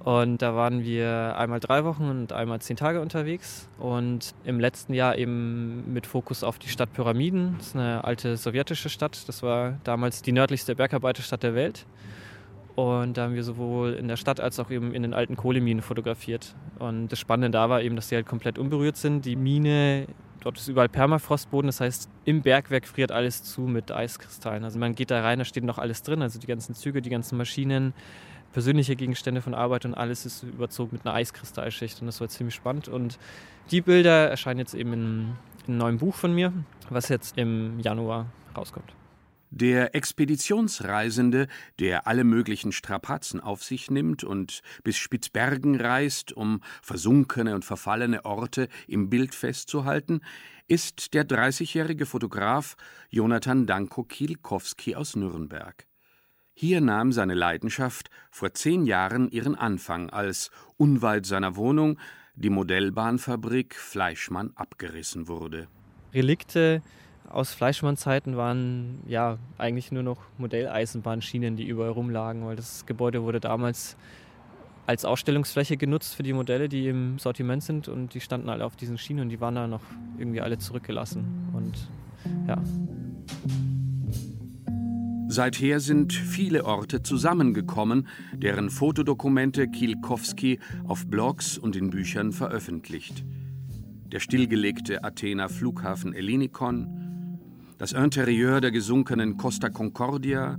und 0.04 0.42
da 0.42 0.54
waren 0.54 0.84
wir 0.84 1.34
einmal 1.38 1.60
drei 1.60 1.82
Wochen 1.84 2.04
und 2.10 2.30
einmal 2.34 2.60
zehn 2.60 2.76
Tage 2.76 3.00
unterwegs. 3.00 3.70
Und 3.78 4.34
im 4.44 4.60
letzten 4.60 4.92
Jahr 4.92 5.16
eben 5.16 5.94
mit 5.94 6.06
Fokus 6.06 6.44
auf 6.44 6.58
die 6.58 6.68
Stadt 6.68 6.92
Pyramiden. 6.92 7.54
Das 7.56 7.68
ist 7.68 7.76
eine 7.76 8.04
alte 8.04 8.36
sowjetische 8.36 8.90
Stadt. 8.90 9.26
Das 9.26 9.42
war 9.42 9.78
damals 9.82 10.20
die 10.20 10.32
nördlichste 10.32 10.74
Bergarbeiterstadt 10.76 11.42
der 11.42 11.54
Welt. 11.54 11.86
Und 12.74 13.16
da 13.16 13.22
haben 13.22 13.34
wir 13.34 13.44
sowohl 13.44 13.94
in 13.94 14.06
der 14.06 14.16
Stadt 14.16 14.40
als 14.40 14.60
auch 14.60 14.70
eben 14.70 14.92
in 14.92 15.00
den 15.00 15.14
alten 15.14 15.36
Kohleminen 15.36 15.82
fotografiert. 15.82 16.54
Und 16.78 17.08
das 17.08 17.18
Spannende 17.18 17.56
da 17.56 17.70
war 17.70 17.80
eben, 17.80 17.96
dass 17.96 18.08
die 18.08 18.16
halt 18.16 18.26
komplett 18.26 18.58
unberührt 18.58 18.98
sind. 18.98 19.24
Die 19.24 19.36
Mine, 19.36 20.06
dort 20.40 20.58
ist 20.58 20.68
überall 20.68 20.90
Permafrostboden. 20.90 21.68
Das 21.68 21.80
heißt, 21.80 22.10
im 22.26 22.42
Bergwerk 22.42 22.86
friert 22.86 23.10
alles 23.10 23.42
zu 23.42 23.62
mit 23.62 23.90
Eiskristallen. 23.90 24.64
Also 24.64 24.78
man 24.78 24.94
geht 24.94 25.10
da 25.10 25.22
rein, 25.22 25.38
da 25.38 25.46
steht 25.46 25.64
noch 25.64 25.78
alles 25.78 26.02
drin. 26.02 26.20
Also 26.20 26.38
die 26.38 26.46
ganzen 26.46 26.74
Züge, 26.74 27.00
die 27.00 27.10
ganzen 27.10 27.38
Maschinen, 27.38 27.94
persönliche 28.54 28.94
Gegenstände 28.94 29.42
von 29.42 29.52
Arbeit 29.52 29.84
und 29.84 29.94
alles 29.94 30.24
ist 30.24 30.44
überzogen 30.44 30.90
mit 30.92 31.04
einer 31.04 31.14
Eiskristallschicht 31.14 32.00
und 32.00 32.06
das 32.06 32.20
war 32.20 32.28
ziemlich 32.28 32.54
spannend. 32.54 32.88
Und 32.88 33.18
die 33.70 33.80
Bilder 33.80 34.30
erscheinen 34.30 34.60
jetzt 34.60 34.74
eben 34.74 34.92
in, 34.92 35.00
in 35.66 35.72
einem 35.72 35.78
neuen 35.78 35.98
Buch 35.98 36.14
von 36.14 36.32
mir, 36.32 36.52
was 36.88 37.08
jetzt 37.08 37.36
im 37.36 37.80
Januar 37.80 38.26
rauskommt. 38.56 38.94
Der 39.50 39.94
Expeditionsreisende, 39.94 41.48
der 41.80 42.06
alle 42.06 42.24
möglichen 42.24 42.70
Strapazen 42.70 43.40
auf 43.40 43.62
sich 43.64 43.90
nimmt 43.90 44.22
und 44.22 44.62
bis 44.84 44.96
Spitzbergen 44.96 45.80
reist, 45.80 46.32
um 46.32 46.60
versunkene 46.80 47.56
und 47.56 47.64
verfallene 47.64 48.24
Orte 48.24 48.68
im 48.86 49.10
Bild 49.10 49.34
festzuhalten, 49.34 50.20
ist 50.68 51.12
der 51.12 51.26
30-jährige 51.26 52.06
Fotograf 52.06 52.76
Jonathan 53.10 53.66
Danko 53.66 54.04
Kielkowski 54.04 54.94
aus 54.94 55.16
Nürnberg. 55.16 55.86
Hier 56.56 56.80
nahm 56.80 57.10
seine 57.10 57.34
Leidenschaft 57.34 58.10
vor 58.30 58.54
zehn 58.54 58.86
Jahren 58.86 59.28
ihren 59.28 59.56
Anfang, 59.56 60.10
als 60.10 60.52
unweit 60.76 61.26
seiner 61.26 61.56
Wohnung 61.56 61.98
die 62.36 62.48
Modellbahnfabrik 62.48 63.74
Fleischmann 63.74 64.52
abgerissen 64.54 65.26
wurde. 65.26 65.66
Relikte 66.12 66.80
aus 67.28 67.52
Fleischmann-Zeiten 67.52 68.36
waren 68.36 69.00
ja 69.08 69.38
eigentlich 69.58 69.90
nur 69.90 70.04
noch 70.04 70.18
Modelleisenbahnschienen, 70.38 71.56
die 71.56 71.66
überall 71.66 71.90
rumlagen, 71.90 72.46
weil 72.46 72.54
das 72.54 72.86
Gebäude 72.86 73.24
wurde 73.24 73.40
damals 73.40 73.96
als 74.86 75.04
Ausstellungsfläche 75.04 75.76
genutzt 75.76 76.14
für 76.14 76.22
die 76.22 76.34
Modelle, 76.34 76.68
die 76.68 76.86
im 76.86 77.18
Sortiment 77.18 77.64
sind 77.64 77.88
und 77.88 78.14
die 78.14 78.20
standen 78.20 78.48
alle 78.48 78.64
auf 78.64 78.76
diesen 78.76 78.96
Schienen 78.96 79.22
und 79.22 79.28
die 79.30 79.40
waren 79.40 79.56
da 79.56 79.66
noch 79.66 79.82
irgendwie 80.18 80.40
alle 80.40 80.58
zurückgelassen. 80.58 81.50
Und 81.52 81.88
ja. 82.46 82.62
Seither 85.34 85.80
sind 85.80 86.12
viele 86.12 86.64
Orte 86.64 87.02
zusammengekommen, 87.02 88.06
deren 88.34 88.70
Fotodokumente 88.70 89.66
Kielkowski 89.66 90.60
auf 90.84 91.08
Blogs 91.08 91.58
und 91.58 91.74
in 91.74 91.90
Büchern 91.90 92.30
veröffentlicht. 92.30 93.24
Der 94.12 94.20
stillgelegte 94.20 95.02
Athener 95.02 95.48
Flughafen 95.48 96.14
Ellinikon, 96.14 97.40
das 97.78 97.90
Interieur 97.90 98.60
der 98.60 98.70
gesunkenen 98.70 99.36
Costa 99.36 99.70
Concordia, 99.70 100.56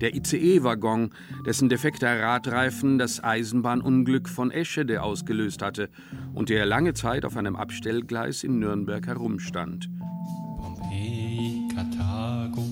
der 0.00 0.14
ICE-Waggon, 0.16 1.10
dessen 1.44 1.68
defekter 1.68 2.22
Radreifen 2.22 2.96
das 2.96 3.22
Eisenbahnunglück 3.22 4.30
von 4.30 4.50
Eschede 4.50 5.02
ausgelöst 5.02 5.60
hatte 5.60 5.90
und 6.32 6.48
der 6.48 6.64
lange 6.64 6.94
Zeit 6.94 7.26
auf 7.26 7.36
einem 7.36 7.54
Abstellgleis 7.54 8.44
in 8.44 8.60
Nürnberg 8.60 9.06
herumstand. 9.06 9.90
Pompeii, 10.56 11.68
Karthago, 11.74 12.64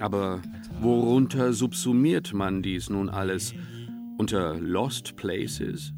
Aber 0.00 0.40
worunter 0.80 1.52
subsumiert 1.52 2.32
man 2.32 2.62
dies 2.62 2.88
nun 2.88 3.08
alles? 3.08 3.54
Unter 4.16 4.54
Lost 4.54 5.16
Places? 5.16 5.92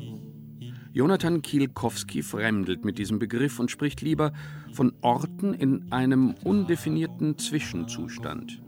Jonathan 0.92 1.40
Kielkowski 1.42 2.22
fremdelt 2.22 2.84
mit 2.84 2.98
diesem 2.98 3.18
Begriff 3.18 3.60
und 3.60 3.70
spricht 3.70 4.00
lieber 4.00 4.32
von 4.72 4.92
Orten 5.02 5.54
in 5.54 5.92
einem 5.92 6.34
undefinierten 6.42 7.38
Zwischenzustand. 7.38 8.60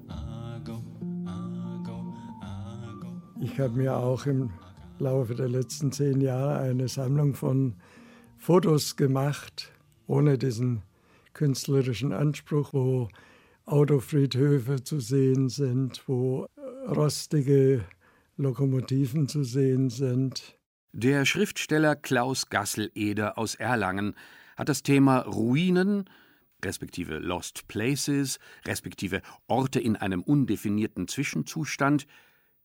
Ich 3.40 3.58
habe 3.58 3.76
mir 3.76 3.96
auch 3.96 4.26
im 4.26 4.50
Laufe 5.00 5.34
der 5.34 5.48
letzten 5.48 5.90
zehn 5.90 6.20
Jahre 6.20 6.58
eine 6.60 6.86
Sammlung 6.86 7.34
von 7.34 7.74
Fotos 8.36 8.94
gemacht, 8.94 9.72
ohne 10.06 10.38
diesen 10.38 10.82
künstlerischen 11.34 12.12
Anspruch, 12.12 12.72
wo 12.72 13.08
Autofriedhöfe 13.64 14.82
zu 14.82 15.00
sehen 15.00 15.48
sind, 15.48 16.02
wo 16.06 16.46
rostige 16.88 17.84
Lokomotiven 18.36 19.28
zu 19.28 19.44
sehen 19.44 19.90
sind. 19.90 20.58
Der 20.92 21.24
Schriftsteller 21.24 21.96
Klaus 21.96 22.50
Gasseleder 22.50 23.38
aus 23.38 23.54
Erlangen 23.54 24.14
hat 24.56 24.68
das 24.68 24.82
Thema 24.82 25.20
Ruinen, 25.20 26.04
respektive 26.64 27.18
Lost 27.18 27.66
Places, 27.68 28.38
respektive 28.66 29.22
Orte 29.46 29.80
in 29.80 29.96
einem 29.96 30.22
undefinierten 30.22 31.08
Zwischenzustand, 31.08 32.06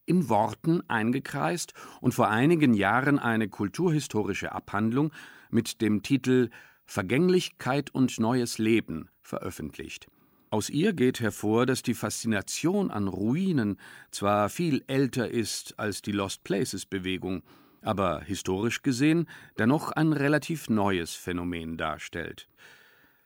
in 0.06 0.30
Worten 0.30 0.82
eingekreist 0.90 1.74
und 2.02 2.14
vor 2.14 2.30
einigen 2.30 2.74
Jahren 2.74 3.20
eine 3.20 3.50
kulturhistorische 3.50 4.52
Abhandlung 4.52 5.12
mit 5.50 5.82
dem 5.82 6.02
Titel 6.02 6.50
Vergänglichkeit 6.88 7.94
und 7.94 8.20
neues 8.20 8.58
Leben 8.58 9.10
veröffentlicht. 9.22 10.08
Aus 10.50 10.70
ihr 10.70 10.94
geht 10.94 11.20
hervor, 11.20 11.66
dass 11.66 11.84
die 11.84 11.94
Faszination 11.94 12.90
an 12.90 13.10
Ruinen 13.10 13.78
zwar 14.12 14.50
viel 14.50 14.84
älter 14.88 15.30
ist 15.30 15.78
als 15.78 16.02
die 16.02 16.14
Lost 16.14 16.46
Places 16.46 16.86
Bewegung, 16.86 17.44
aber 17.82 18.22
historisch 18.22 18.82
gesehen 18.82 19.28
dennoch 19.58 19.92
ein 19.92 20.14
relativ 20.14 20.70
neues 20.70 21.14
Phänomen 21.14 21.78
darstellt. 21.78 22.48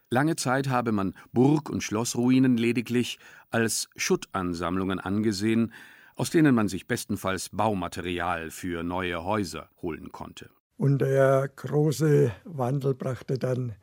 Lange 0.09 0.35
Zeit 0.35 0.67
habe 0.67 0.91
man 0.91 1.13
Burg- 1.31 1.69
und 1.69 1.83
Schlossruinen 1.83 2.57
lediglich 2.57 3.19
als 3.51 3.87
Schuttansammlungen 3.95 4.99
angesehen, 4.99 5.71
aus 6.15 6.31
denen 6.31 6.53
man 6.55 6.67
sich 6.67 6.87
bestenfalls 6.87 7.49
Baumaterial 7.49 8.49
für 8.49 8.83
neue 8.83 9.23
Häuser 9.23 9.69
holen 9.81 10.11
konnte. 10.11 10.49
Und 10.81 10.99
der 10.99 11.49
große 11.55 12.31
Wandel 12.45 12.95
brachte 12.95 13.37
dann 13.37 13.73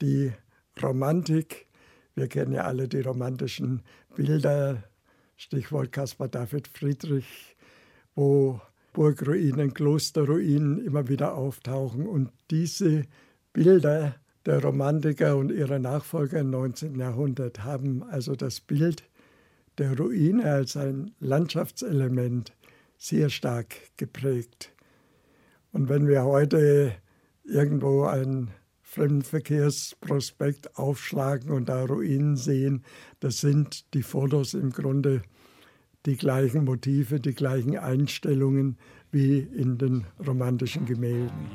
die 0.00 0.32
Romantik 0.82 1.68
wir 2.18 2.26
kennen 2.26 2.50
ja 2.50 2.64
alle 2.64 2.88
die 2.88 3.00
romantischen 3.00 3.82
Bilder, 4.16 4.82
Stichwort 5.36 5.92
Caspar 5.92 6.26
David 6.26 6.66
Friedrich, 6.66 7.56
wo 8.16 8.60
Burgruinen, 8.92 9.72
Klosterruinen 9.72 10.84
immer 10.84 11.06
wieder 11.06 11.36
auftauchen. 11.36 12.08
Und 12.08 12.32
diese 12.50 13.04
Bilder 13.52 14.16
der 14.46 14.64
Romantiker 14.64 15.36
und 15.36 15.52
ihrer 15.52 15.78
Nachfolger 15.78 16.40
im 16.40 16.50
19. 16.50 16.98
Jahrhundert 16.98 17.62
haben 17.62 18.02
also 18.02 18.34
das 18.34 18.58
Bild 18.58 19.04
der 19.78 19.96
Ruine 19.96 20.42
als 20.50 20.76
ein 20.76 21.12
Landschaftselement 21.20 22.52
sehr 22.96 23.30
stark 23.30 23.76
geprägt. 23.96 24.72
Und 25.72 25.88
wenn 25.88 26.08
wir 26.08 26.24
heute 26.24 26.92
irgendwo 27.44 28.04
einen 28.04 28.50
Fremdenverkehrsprospekt 28.82 30.76
aufschlagen 30.78 31.50
und 31.50 31.68
da 31.68 31.84
Ruinen 31.84 32.36
sehen, 32.36 32.84
das 33.20 33.40
sind 33.40 33.92
die 33.94 34.02
Fotos 34.02 34.54
im 34.54 34.70
Grunde 34.70 35.22
die 36.06 36.16
gleichen 36.16 36.64
Motive, 36.64 37.20
die 37.20 37.34
gleichen 37.34 37.76
Einstellungen 37.76 38.78
wie 39.10 39.40
in 39.40 39.76
den 39.76 40.06
romantischen 40.26 40.86
Gemälden. 40.86 41.50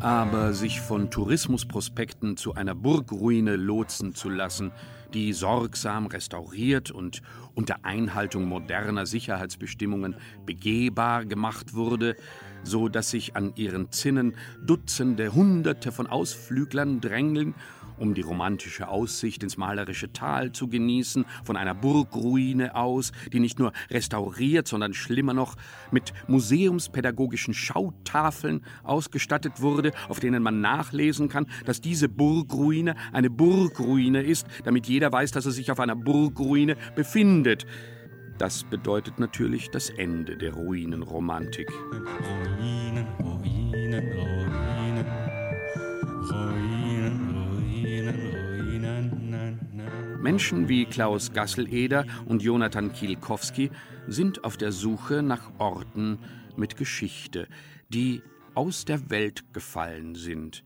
Aber 0.00 0.52
sich 0.54 0.80
von 0.80 1.10
Tourismusprospekten 1.10 2.36
zu 2.36 2.54
einer 2.54 2.74
Burgruine 2.74 3.56
lotsen 3.56 4.14
zu 4.14 4.30
lassen, 4.30 4.72
die 5.14 5.32
sorgsam 5.32 6.06
restauriert 6.06 6.90
und 6.90 7.22
unter 7.54 7.84
Einhaltung 7.84 8.44
moderner 8.44 9.06
Sicherheitsbestimmungen 9.06 10.16
begehbar 10.44 11.24
gemacht 11.24 11.74
wurde, 11.74 12.16
so 12.62 12.88
dass 12.88 13.10
sich 13.10 13.36
an 13.36 13.52
ihren 13.56 13.92
Zinnen 13.92 14.34
Dutzende, 14.64 15.34
Hunderte 15.34 15.92
von 15.92 16.06
Ausflüglern 16.06 17.00
drängeln 17.00 17.54
um 17.98 18.14
die 18.14 18.22
romantische 18.22 18.88
Aussicht 18.88 19.42
ins 19.42 19.56
malerische 19.56 20.12
Tal 20.12 20.52
zu 20.52 20.68
genießen, 20.68 21.24
von 21.44 21.56
einer 21.56 21.74
Burgruine 21.74 22.74
aus, 22.74 23.12
die 23.32 23.40
nicht 23.40 23.58
nur 23.58 23.72
restauriert, 23.90 24.68
sondern 24.68 24.94
schlimmer 24.94 25.34
noch 25.34 25.56
mit 25.90 26.12
museumspädagogischen 26.28 27.54
Schautafeln 27.54 28.62
ausgestattet 28.82 29.60
wurde, 29.60 29.92
auf 30.08 30.20
denen 30.20 30.42
man 30.42 30.60
nachlesen 30.60 31.28
kann, 31.28 31.46
dass 31.64 31.80
diese 31.80 32.08
Burgruine 32.08 32.94
eine 33.12 33.30
Burgruine 33.30 34.22
ist, 34.22 34.46
damit 34.64 34.86
jeder 34.86 35.12
weiß, 35.12 35.30
dass 35.32 35.46
er 35.46 35.52
sich 35.52 35.70
auf 35.70 35.80
einer 35.80 35.96
Burgruine 35.96 36.76
befindet. 36.94 37.66
Das 38.38 38.64
bedeutet 38.64 39.18
natürlich 39.18 39.70
das 39.70 39.88
Ende 39.88 40.36
der 40.36 40.52
Ruinenromantik. 40.52 41.70
Ruinen, 41.90 43.06
Ruinen, 43.18 44.12
Menschen 50.26 50.68
wie 50.68 50.86
Klaus 50.86 51.32
Gasseleder 51.32 52.04
und 52.24 52.42
Jonathan 52.42 52.92
Kielkowski 52.92 53.70
sind 54.08 54.42
auf 54.42 54.56
der 54.56 54.72
Suche 54.72 55.22
nach 55.22 55.52
Orten 55.58 56.18
mit 56.56 56.76
Geschichte, 56.76 57.46
die 57.90 58.22
aus 58.56 58.84
der 58.84 59.08
Welt 59.08 59.44
gefallen 59.52 60.16
sind. 60.16 60.64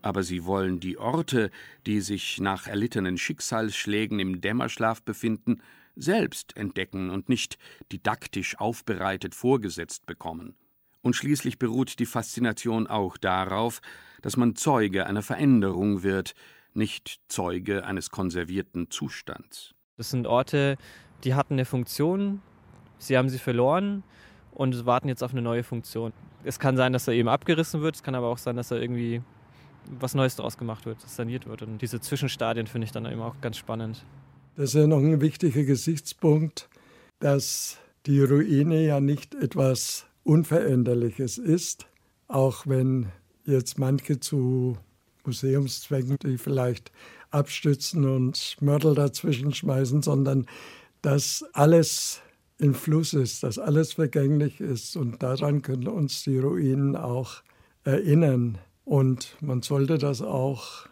Aber 0.00 0.22
sie 0.22 0.46
wollen 0.46 0.80
die 0.80 0.96
Orte, 0.96 1.50
die 1.84 2.00
sich 2.00 2.40
nach 2.40 2.68
erlittenen 2.68 3.18
Schicksalsschlägen 3.18 4.18
im 4.18 4.40
Dämmerschlaf 4.40 5.02
befinden, 5.02 5.60
selbst 5.94 6.56
entdecken 6.56 7.10
und 7.10 7.28
nicht 7.28 7.58
didaktisch 7.92 8.58
aufbereitet 8.58 9.34
vorgesetzt 9.34 10.06
bekommen. 10.06 10.54
Und 11.02 11.14
schließlich 11.14 11.58
beruht 11.58 11.98
die 11.98 12.06
Faszination 12.06 12.86
auch 12.86 13.18
darauf, 13.18 13.82
dass 14.22 14.38
man 14.38 14.56
Zeuge 14.56 15.06
einer 15.06 15.22
Veränderung 15.22 16.02
wird, 16.02 16.34
nicht 16.76 17.20
Zeuge 17.28 17.84
eines 17.84 18.10
konservierten 18.10 18.90
Zustands. 18.90 19.74
Das 19.96 20.10
sind 20.10 20.26
Orte, 20.26 20.76
die 21.24 21.34
hatten 21.34 21.54
eine 21.54 21.64
Funktion, 21.64 22.42
sie 22.98 23.16
haben 23.16 23.28
sie 23.28 23.38
verloren 23.38 24.02
und 24.52 24.86
warten 24.86 25.08
jetzt 25.08 25.22
auf 25.22 25.32
eine 25.32 25.42
neue 25.42 25.62
Funktion. 25.62 26.12
Es 26.44 26.58
kann 26.58 26.76
sein, 26.76 26.92
dass 26.92 27.08
er 27.08 27.14
eben 27.14 27.28
abgerissen 27.28 27.80
wird, 27.80 27.96
es 27.96 28.02
kann 28.02 28.14
aber 28.14 28.28
auch 28.28 28.38
sein, 28.38 28.56
dass 28.56 28.70
er 28.70 28.80
irgendwie 28.80 29.22
was 30.00 30.14
Neues 30.14 30.36
daraus 30.36 30.58
gemacht 30.58 30.86
wird, 30.86 31.00
saniert 31.00 31.46
wird. 31.46 31.62
Und 31.62 31.80
diese 31.80 32.00
Zwischenstadien 32.00 32.66
finde 32.66 32.86
ich 32.86 32.92
dann 32.92 33.06
eben 33.06 33.20
auch 33.20 33.40
ganz 33.40 33.56
spannend. 33.56 34.04
Das 34.56 34.70
ist 34.70 34.74
ja 34.74 34.86
noch 34.86 34.98
ein 34.98 35.20
wichtiger 35.20 35.64
Gesichtspunkt, 35.64 36.68
dass 37.18 37.78
die 38.06 38.20
Ruine 38.22 38.84
ja 38.84 39.00
nicht 39.00 39.34
etwas 39.34 40.06
Unveränderliches 40.24 41.38
ist, 41.38 41.86
auch 42.28 42.66
wenn 42.66 43.12
jetzt 43.44 43.78
manche 43.78 44.18
zu 44.18 44.78
Museumszwecken, 45.26 46.16
die 46.22 46.38
vielleicht 46.38 46.92
abstützen 47.30 48.04
und 48.04 48.56
Mörtel 48.60 48.94
dazwischen 48.94 49.52
schmeißen, 49.52 50.02
sondern 50.02 50.46
dass 51.02 51.44
alles 51.52 52.20
in 52.58 52.74
Fluss 52.74 53.12
ist, 53.12 53.42
dass 53.42 53.58
alles 53.58 53.94
vergänglich 53.94 54.60
ist. 54.60 54.96
Und 54.96 55.22
daran 55.22 55.62
können 55.62 55.88
uns 55.88 56.24
die 56.24 56.38
Ruinen 56.38 56.96
auch 56.96 57.42
erinnern. 57.84 58.58
Und 58.84 59.36
man 59.40 59.62
sollte 59.62 59.98
das 59.98 60.22
auch 60.22 60.86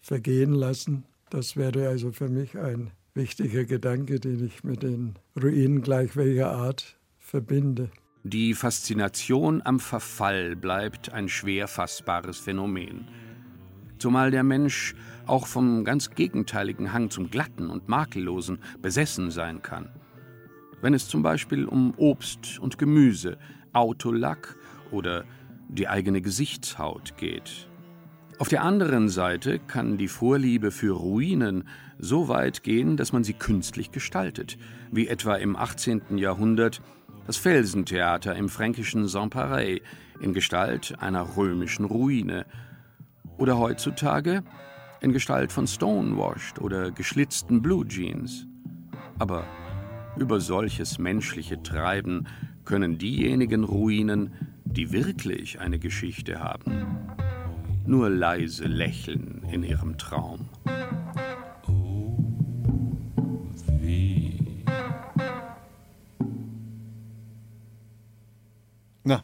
vergehen 0.00 0.52
lassen. 0.52 1.04
Das 1.30 1.56
wäre 1.56 1.88
also 1.88 2.12
für 2.12 2.28
mich 2.28 2.56
ein 2.56 2.90
wichtiger 3.14 3.64
Gedanke, 3.64 4.20
den 4.20 4.46
ich 4.46 4.64
mit 4.64 4.82
den 4.82 5.16
Ruinen 5.40 5.82
gleich 5.82 6.16
welcher 6.16 6.52
Art 6.52 6.96
verbinde. 7.18 7.90
Die 8.24 8.54
Faszination 8.54 9.62
am 9.64 9.80
Verfall 9.80 10.56
bleibt 10.56 11.12
ein 11.12 11.28
schwer 11.28 11.68
fassbares 11.68 12.38
Phänomen 12.38 13.06
zumal 13.98 14.30
der 14.30 14.42
Mensch 14.42 14.94
auch 15.26 15.46
vom 15.46 15.84
ganz 15.84 16.10
gegenteiligen 16.10 16.92
Hang 16.92 17.10
zum 17.10 17.30
Glatten 17.30 17.70
und 17.70 17.88
Makellosen 17.88 18.58
besessen 18.80 19.30
sein 19.30 19.62
kann. 19.62 19.90
Wenn 20.80 20.94
es 20.94 21.08
zum 21.08 21.22
Beispiel 21.22 21.66
um 21.66 21.92
Obst 21.96 22.58
und 22.58 22.78
Gemüse, 22.78 23.36
Autolack 23.72 24.56
oder 24.90 25.24
die 25.68 25.88
eigene 25.88 26.22
Gesichtshaut 26.22 27.16
geht. 27.16 27.68
Auf 28.38 28.48
der 28.48 28.62
anderen 28.62 29.08
Seite 29.08 29.58
kann 29.58 29.98
die 29.98 30.08
Vorliebe 30.08 30.70
für 30.70 30.92
Ruinen 30.92 31.64
so 31.98 32.28
weit 32.28 32.62
gehen, 32.62 32.96
dass 32.96 33.12
man 33.12 33.24
sie 33.24 33.34
künstlich 33.34 33.90
gestaltet, 33.90 34.56
wie 34.92 35.08
etwa 35.08 35.34
im 35.34 35.56
18. 35.56 36.16
Jahrhundert 36.16 36.80
das 37.26 37.36
Felsentheater 37.36 38.36
im 38.36 38.48
fränkischen 38.48 39.08
Saint-Pareil 39.08 39.80
in 40.20 40.32
Gestalt 40.32 40.94
einer 41.00 41.36
römischen 41.36 41.84
Ruine– 41.84 42.46
oder 43.38 43.58
heutzutage 43.58 44.42
in 45.00 45.12
Gestalt 45.12 45.52
von 45.52 45.66
Stonewashed 45.66 46.60
oder 46.60 46.90
geschlitzten 46.90 47.62
Blue 47.62 47.86
Jeans. 47.86 48.46
Aber 49.18 49.44
über 50.16 50.40
solches 50.40 50.98
menschliche 50.98 51.62
Treiben 51.62 52.26
können 52.64 52.98
diejenigen 52.98 53.64
Ruinen, 53.64 54.32
die 54.64 54.92
wirklich 54.92 55.60
eine 55.60 55.78
Geschichte 55.78 56.40
haben, 56.40 56.86
nur 57.86 58.10
leise 58.10 58.66
lächeln 58.66 59.44
in 59.50 59.62
ihrem 59.62 59.96
Traum. 59.96 60.48
Na, 69.04 69.22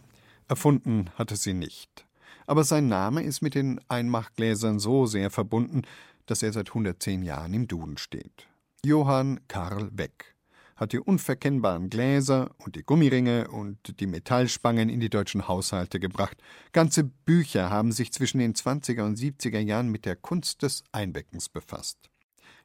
erfunden 0.49 1.11
hatte 1.19 1.37
sie 1.37 1.53
nicht 1.53 2.07
aber 2.47 2.65
sein 2.65 2.89
Name 2.89 3.23
ist 3.23 3.43
mit 3.43 3.55
den 3.55 3.81
Einmachgläsern 3.89 4.79
so 4.79 5.07
sehr 5.07 5.31
verbunden, 5.31 5.83
dass 6.27 6.43
er 6.43 6.53
seit 6.53 6.69
110 6.69 7.23
Jahren 7.23 7.55
im 7.55 7.69
Duden 7.69 7.99
steht. 7.99 8.47
Johann 8.85 9.41
Karl 9.49 9.91
Weck 9.93 10.35
hat 10.77 10.93
die 10.93 10.99
unverkennbaren 10.99 11.89
Gläser 11.89 12.51
und 12.59 12.77
die 12.77 12.83
Gummiringe 12.83 13.49
und 13.49 14.01
die 14.01 14.07
Metallspangen 14.07 14.89
in 14.89 15.01
die 15.01 15.11
deutschen 15.11 15.47
Haushalte 15.47 16.01
gebracht. 16.01 16.43
Ganze 16.73 17.05
Bücher 17.05 17.71
haben 17.71 17.93
sich 17.93 18.13
zwischen 18.13 18.39
den 18.39 18.55
20er 18.55 19.03
und 19.03 19.19
70er 19.19 19.61
Jahren 19.61 19.91
mit 19.91 20.05
der 20.05 20.17
Kunst 20.17 20.63
des 20.63 20.83
Einbeckens 20.91 21.49
befasst. 21.49 22.11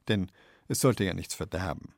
Denn 0.07 0.31
es 0.67 0.79
sollte 0.79 1.03
ja 1.03 1.13
nichts 1.13 1.35
verderben. 1.35 1.93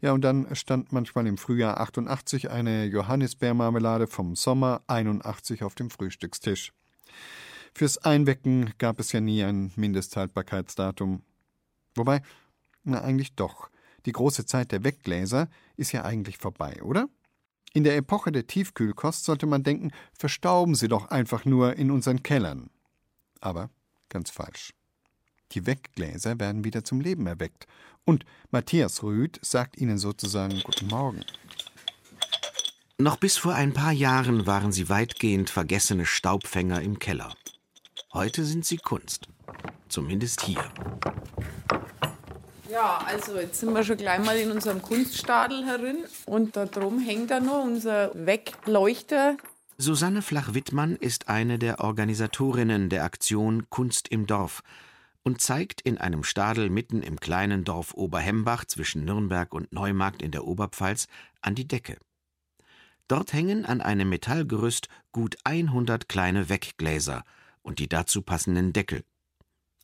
Ja, 0.00 0.12
und 0.12 0.22
dann 0.22 0.54
stand 0.54 0.92
manchmal 0.92 1.26
im 1.26 1.38
Frühjahr 1.38 1.80
88 1.80 2.50
eine 2.50 2.84
Johannisbeermarmelade 2.86 4.06
vom 4.06 4.36
Sommer 4.36 4.82
81 4.86 5.62
auf 5.62 5.74
dem 5.74 5.90
Frühstückstisch. 5.90 6.72
Fürs 7.74 7.98
Einwecken 7.98 8.72
gab 8.78 9.00
es 9.00 9.12
ja 9.12 9.20
nie 9.20 9.44
ein 9.44 9.72
Mindesthaltbarkeitsdatum. 9.76 11.22
Wobei, 11.94 12.22
na 12.84 13.02
eigentlich 13.02 13.34
doch. 13.34 13.70
Die 14.06 14.12
große 14.12 14.46
Zeit 14.46 14.72
der 14.72 14.84
Weggläser 14.84 15.48
ist 15.76 15.92
ja 15.92 16.04
eigentlich 16.04 16.38
vorbei, 16.38 16.82
oder? 16.82 17.08
In 17.74 17.84
der 17.84 17.96
Epoche 17.96 18.32
der 18.32 18.46
Tiefkühlkost 18.46 19.24
sollte 19.24 19.44
man 19.44 19.62
denken, 19.62 19.90
verstauben 20.18 20.74
sie 20.74 20.88
doch 20.88 21.10
einfach 21.10 21.44
nur 21.44 21.76
in 21.76 21.90
unseren 21.90 22.22
Kellern. 22.22 22.70
Aber 23.40 23.68
ganz 24.08 24.30
falsch. 24.30 24.72
Die 25.52 25.66
Weggläser 25.66 26.40
werden 26.40 26.64
wieder 26.64 26.84
zum 26.84 27.00
Leben 27.00 27.26
erweckt. 27.26 27.66
Und 28.06 28.24
Matthias 28.52 29.02
Rüth 29.02 29.40
sagt 29.42 29.76
ihnen 29.78 29.98
sozusagen 29.98 30.60
Guten 30.62 30.86
Morgen. 30.86 31.24
Noch 32.98 33.16
bis 33.16 33.36
vor 33.36 33.54
ein 33.54 33.74
paar 33.74 33.90
Jahren 33.90 34.46
waren 34.46 34.70
sie 34.70 34.88
weitgehend 34.88 35.50
vergessene 35.50 36.06
Staubfänger 36.06 36.80
im 36.82 37.00
Keller. 37.00 37.34
Heute 38.12 38.44
sind 38.44 38.64
sie 38.64 38.76
Kunst. 38.76 39.26
Zumindest 39.88 40.42
hier. 40.42 40.64
Ja, 42.70 42.98
also 43.04 43.38
jetzt 43.38 43.58
sind 43.58 43.74
wir 43.74 43.82
schon 43.82 43.96
gleich 43.96 44.24
mal 44.24 44.36
in 44.36 44.52
unserem 44.52 44.80
Kunststadel 44.80 45.66
herin 45.66 46.04
und 46.26 46.56
da 46.56 46.66
drum 46.66 47.00
hängt 47.00 47.32
da 47.32 47.40
noch 47.40 47.64
unser 47.64 48.12
Wegleuchter. 48.14 49.36
Susanne 49.78 50.22
Flach-Wittmann 50.22 50.94
ist 50.94 51.28
eine 51.28 51.58
der 51.58 51.80
Organisatorinnen 51.80 52.88
der 52.88 53.02
Aktion 53.02 53.68
Kunst 53.68 54.08
im 54.08 54.26
Dorf 54.26 54.62
und 55.26 55.40
zeigt 55.40 55.80
in 55.80 55.98
einem 55.98 56.22
Stadel 56.22 56.70
mitten 56.70 57.02
im 57.02 57.18
kleinen 57.18 57.64
Dorf 57.64 57.94
Oberhembach 57.94 58.64
zwischen 58.64 59.04
Nürnberg 59.04 59.52
und 59.54 59.72
Neumarkt 59.72 60.22
in 60.22 60.30
der 60.30 60.44
Oberpfalz 60.44 61.08
an 61.40 61.56
die 61.56 61.66
Decke. 61.66 61.96
Dort 63.08 63.32
hängen 63.32 63.66
an 63.66 63.80
einem 63.80 64.08
Metallgerüst 64.08 64.88
gut 65.10 65.36
100 65.42 66.08
kleine 66.08 66.48
Weggläser 66.48 67.24
und 67.62 67.80
die 67.80 67.88
dazu 67.88 68.22
passenden 68.22 68.72
Deckel. 68.72 69.02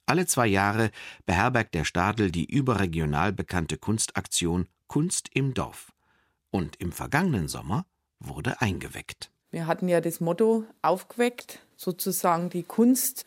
Alle 0.06 0.26
zwei 0.26 0.46
Jahre 0.46 0.92
beherbergt 1.26 1.74
der 1.74 1.84
Stadel 1.84 2.30
die 2.30 2.44
überregional 2.44 3.32
bekannte 3.32 3.78
Kunstaktion 3.78 4.68
Kunst 4.86 5.28
im 5.34 5.54
Dorf. 5.54 5.92
Und 6.52 6.76
im 6.76 6.92
vergangenen 6.92 7.48
Sommer 7.48 7.84
wurde 8.20 8.60
eingeweckt. 8.60 9.32
Wir 9.50 9.66
hatten 9.66 9.88
ja 9.88 10.00
das 10.00 10.20
Motto 10.20 10.66
aufgeweckt, 10.82 11.58
sozusagen 11.76 12.48
die 12.48 12.62
Kunst, 12.62 13.26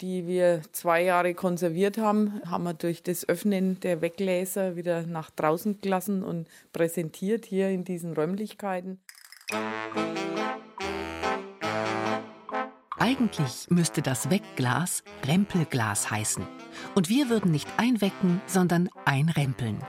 die 0.00 0.26
wir 0.26 0.62
zwei 0.72 1.02
Jahre 1.02 1.34
konserviert 1.34 1.98
haben, 1.98 2.40
haben 2.46 2.64
wir 2.64 2.74
durch 2.74 3.02
das 3.02 3.28
Öffnen 3.28 3.78
der 3.80 4.00
Weggläser 4.00 4.76
wieder 4.76 5.02
nach 5.02 5.30
draußen 5.30 5.80
gelassen 5.80 6.22
und 6.22 6.48
präsentiert 6.72 7.44
hier 7.44 7.68
in 7.68 7.84
diesen 7.84 8.14
Räumlichkeiten. 8.14 8.98
Eigentlich 12.98 13.66
müsste 13.70 14.02
das 14.02 14.30
Wegglas 14.30 15.02
Rempelglas 15.26 16.10
heißen. 16.10 16.46
Und 16.94 17.08
wir 17.08 17.28
würden 17.28 17.50
nicht 17.50 17.68
einwecken, 17.76 18.40
sondern 18.46 18.90
einrempeln. 19.04 19.82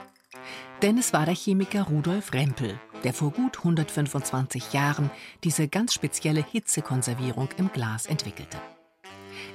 Denn 0.80 0.98
es 0.98 1.12
war 1.12 1.26
der 1.26 1.34
Chemiker 1.34 1.84
Rudolf 1.84 2.32
Rempel, 2.32 2.80
der 3.04 3.12
vor 3.12 3.30
gut 3.30 3.58
125 3.58 4.72
Jahren 4.72 5.10
diese 5.44 5.68
ganz 5.68 5.94
spezielle 5.94 6.44
Hitzekonservierung 6.44 7.50
im 7.58 7.70
Glas 7.70 8.06
entwickelte. 8.06 8.56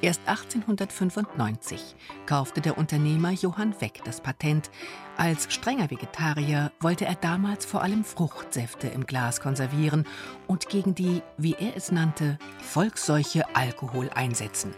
Erst 0.02 0.22
1895 0.28 1.96
kaufte 2.28 2.62
der 2.62 2.78
Unternehmer 2.78 3.32
Johann 3.32 3.74
Weck 3.82 4.02
das 4.06 4.22
Patent. 4.22 4.70
Als 5.18 5.52
strenger 5.52 5.90
Vegetarier 5.90 6.72
wollte 6.80 7.06
er 7.06 7.16
damals 7.16 7.66
vor 7.66 7.82
allem 7.82 8.04
Fruchtsäfte 8.04 8.88
im 8.88 9.08
Glas 9.08 9.42
konservieren 9.42 10.06
und 10.46 10.70
gegen 10.70 10.94
die, 10.94 11.24
wie 11.38 11.56
er 11.60 11.76
es 11.76 11.92
nannte, 11.92 12.38
Volksseuche 12.62 13.44
Alkohol 13.56 14.12
einsetzen. 14.14 14.76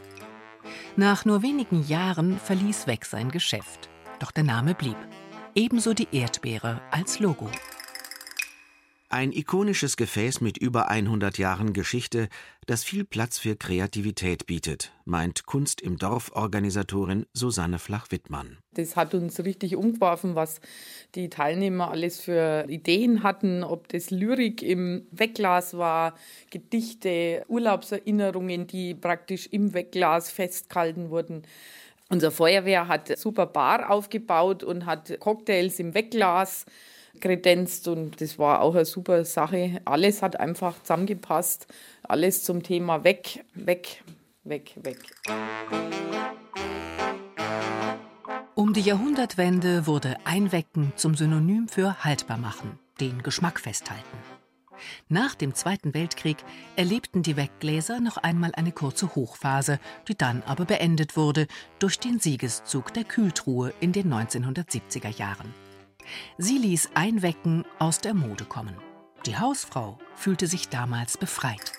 Nach 0.96 1.26
nur 1.26 1.42
wenigen 1.42 1.86
Jahren 1.86 2.40
verließ 2.40 2.88
Weck 2.88 3.04
sein 3.04 3.30
Geschäft. 3.30 3.90
Doch 4.20 4.32
der 4.32 4.46
Name 4.46 4.74
blieb. 4.74 4.98
Ebenso 5.54 5.94
die 5.94 6.08
Erdbeere 6.14 6.82
als 6.92 7.20
Logo. 7.20 7.50
Ein 9.12 9.32
ikonisches 9.32 9.98
Gefäß 9.98 10.40
mit 10.40 10.60
über 10.60 10.90
100 10.90 11.40
Jahren 11.40 11.74
Geschichte, 11.74 12.30
das 12.68 12.84
viel 12.84 13.04
Platz 13.04 13.40
für 13.40 13.56
Kreativität 13.56 14.46
bietet, 14.46 14.92
meint 15.04 15.48
Kunst 15.48 15.82
im 15.82 15.98
Dorf 15.98 16.32
Organisatorin 16.36 17.26
Susanne 17.34 17.80
Flach-Wittmann. 17.80 18.60
Das 18.76 18.96
hat 18.96 19.16
uns 19.16 19.44
richtig 19.44 19.76
umgeworfen, 19.76 20.36
was 20.36 20.62
die 21.16 21.28
Teilnehmer 21.28 21.90
alles 21.90 22.22
für 22.22 22.68
Ideen 22.70 23.24
hatten, 23.24 23.64
ob 23.64 23.88
das 23.88 24.12
Lyrik 24.12 24.62
im 24.62 25.08
Wegglas 25.10 25.76
war, 25.76 26.14
Gedichte, 26.52 27.46
Urlaubserinnerungen, 27.48 28.68
die 28.68 28.94
praktisch 28.94 29.48
im 29.48 29.74
Wegglas 29.74 30.30
festgehalten 30.30 31.10
wurden. 31.10 31.42
Unser 32.10 32.30
Feuerwehr 32.30 32.88
hat 32.88 33.18
super 33.18 33.48
Bar 33.48 33.90
aufgebaut 33.90 34.64
und 34.64 34.86
hat 34.86 35.20
Cocktails 35.20 35.80
im 35.80 35.96
Wegglas 35.96 36.68
kredenzt 37.20 37.88
und 37.88 38.22
das 38.22 38.40
war 38.40 38.62
auch 38.62 38.76
eine 38.76 38.86
super 38.86 39.26
Sache. 39.26 39.82
Alles 39.86 40.22
hat 40.22 40.40
einfach 40.40 40.82
zusammengepasst. 40.82 41.68
Alles 42.04 42.44
zum 42.44 42.64
Thema 42.64 43.04
weg, 43.04 43.44
weg, 43.54 44.04
weg, 44.44 44.76
weg. 44.84 45.00
Um 48.56 48.74
die 48.74 48.82
Jahrhundertwende 48.82 49.88
wurde 49.88 50.18
Einwecken 50.26 50.92
zum 50.96 51.16
Synonym 51.16 51.68
für 51.70 52.04
haltbar 52.04 52.38
machen, 52.38 52.78
den 53.00 53.24
Geschmack 53.24 53.60
festhalten. 53.60 54.18
Nach 55.08 55.36
dem 55.36 55.56
Zweiten 55.56 55.94
Weltkrieg 55.94 56.38
erlebten 56.76 57.24
die 57.24 57.38
Weggläser 57.38 58.00
noch 58.00 58.18
einmal 58.18 58.52
eine 58.54 58.72
kurze 58.72 59.16
Hochphase, 59.16 59.80
die 60.08 60.18
dann 60.18 60.44
aber 60.44 60.66
beendet 60.66 61.18
wurde 61.18 61.48
durch 61.80 62.00
den 62.00 62.20
Siegeszug 62.20 62.94
der 62.94 63.04
Kühltruhe 63.04 63.74
in 63.80 63.92
den 63.92 64.14
1970er 64.14 65.10
Jahren. 65.18 65.54
Sie 66.38 66.58
ließ 66.58 66.92
Einwecken 66.94 67.66
aus 67.80 68.00
der 68.00 68.14
Mode 68.14 68.46
kommen. 68.46 68.76
Die 69.26 69.38
Hausfrau 69.38 69.98
fühlte 70.16 70.48
sich 70.48 70.70
damals 70.70 71.18
befreit. 71.18 71.72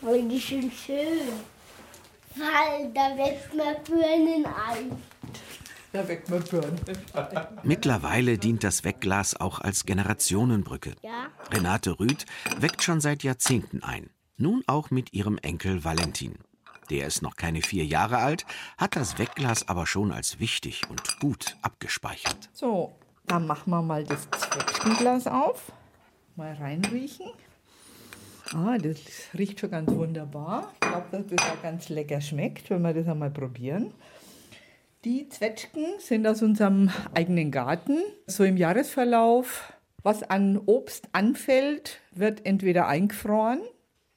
Voll 0.00 0.40
schön 0.40 0.70
schön. 0.70 1.28
Weil 2.36 2.92
da 2.94 3.16
weckt 3.16 3.54
man 3.54 3.74
Birnen 3.84 4.46
ein. 4.46 4.92
Da 5.92 6.06
weckt 6.06 6.30
man 6.30 6.42
Birnen. 6.44 6.80
Mittlerweile 7.62 8.38
dient 8.38 8.62
das 8.64 8.84
Wegglas 8.84 9.34
auch 9.34 9.60
als 9.60 9.84
Generationenbrücke. 9.84 10.94
Ja? 11.02 11.28
Renate 11.52 11.98
Rüth 11.98 12.26
weckt 12.58 12.82
schon 12.82 13.00
seit 13.00 13.22
Jahrzehnten 13.22 13.82
ein. 13.82 14.10
Nun 14.36 14.62
auch 14.66 14.90
mit 14.90 15.12
ihrem 15.12 15.38
Enkel 15.38 15.84
Valentin. 15.84 16.36
Der 16.90 17.06
ist 17.06 17.22
noch 17.22 17.36
keine 17.36 17.60
vier 17.60 17.84
Jahre 17.84 18.18
alt, 18.18 18.46
hat 18.78 18.96
das 18.96 19.18
Wegglas 19.18 19.68
aber 19.68 19.86
schon 19.86 20.12
als 20.12 20.38
wichtig 20.38 20.82
und 20.88 21.18
gut 21.20 21.56
abgespeichert. 21.60 22.48
So, 22.52 22.94
dann 23.28 23.46
machen 23.46 23.70
wir 23.70 23.82
mal 23.82 24.04
das 24.04 24.28
Zwetschgenglas 24.30 25.26
auf. 25.26 25.72
Mal 26.36 26.54
reinriechen. 26.54 27.26
Ah, 28.54 28.78
das 28.78 28.98
riecht 29.36 29.60
schon 29.60 29.70
ganz 29.70 29.90
wunderbar. 29.90 30.72
Ich 30.74 30.88
glaube, 30.88 31.06
dass 31.12 31.26
das 31.26 31.50
auch 31.50 31.62
ganz 31.62 31.88
lecker 31.90 32.20
schmeckt, 32.20 32.70
wenn 32.70 32.82
wir 32.82 32.94
das 32.94 33.06
einmal 33.06 33.30
probieren. 33.30 33.92
Die 35.04 35.28
Zwetschgen 35.28 35.84
sind 35.98 36.26
aus 36.26 36.42
unserem 36.42 36.90
eigenen 37.14 37.50
Garten. 37.50 37.98
So 38.26 38.44
im 38.44 38.56
Jahresverlauf, 38.56 39.72
was 40.02 40.22
an 40.22 40.58
Obst 40.64 41.08
anfällt, 41.12 42.00
wird 42.12 42.46
entweder 42.46 42.88
eingefroren, 42.88 43.60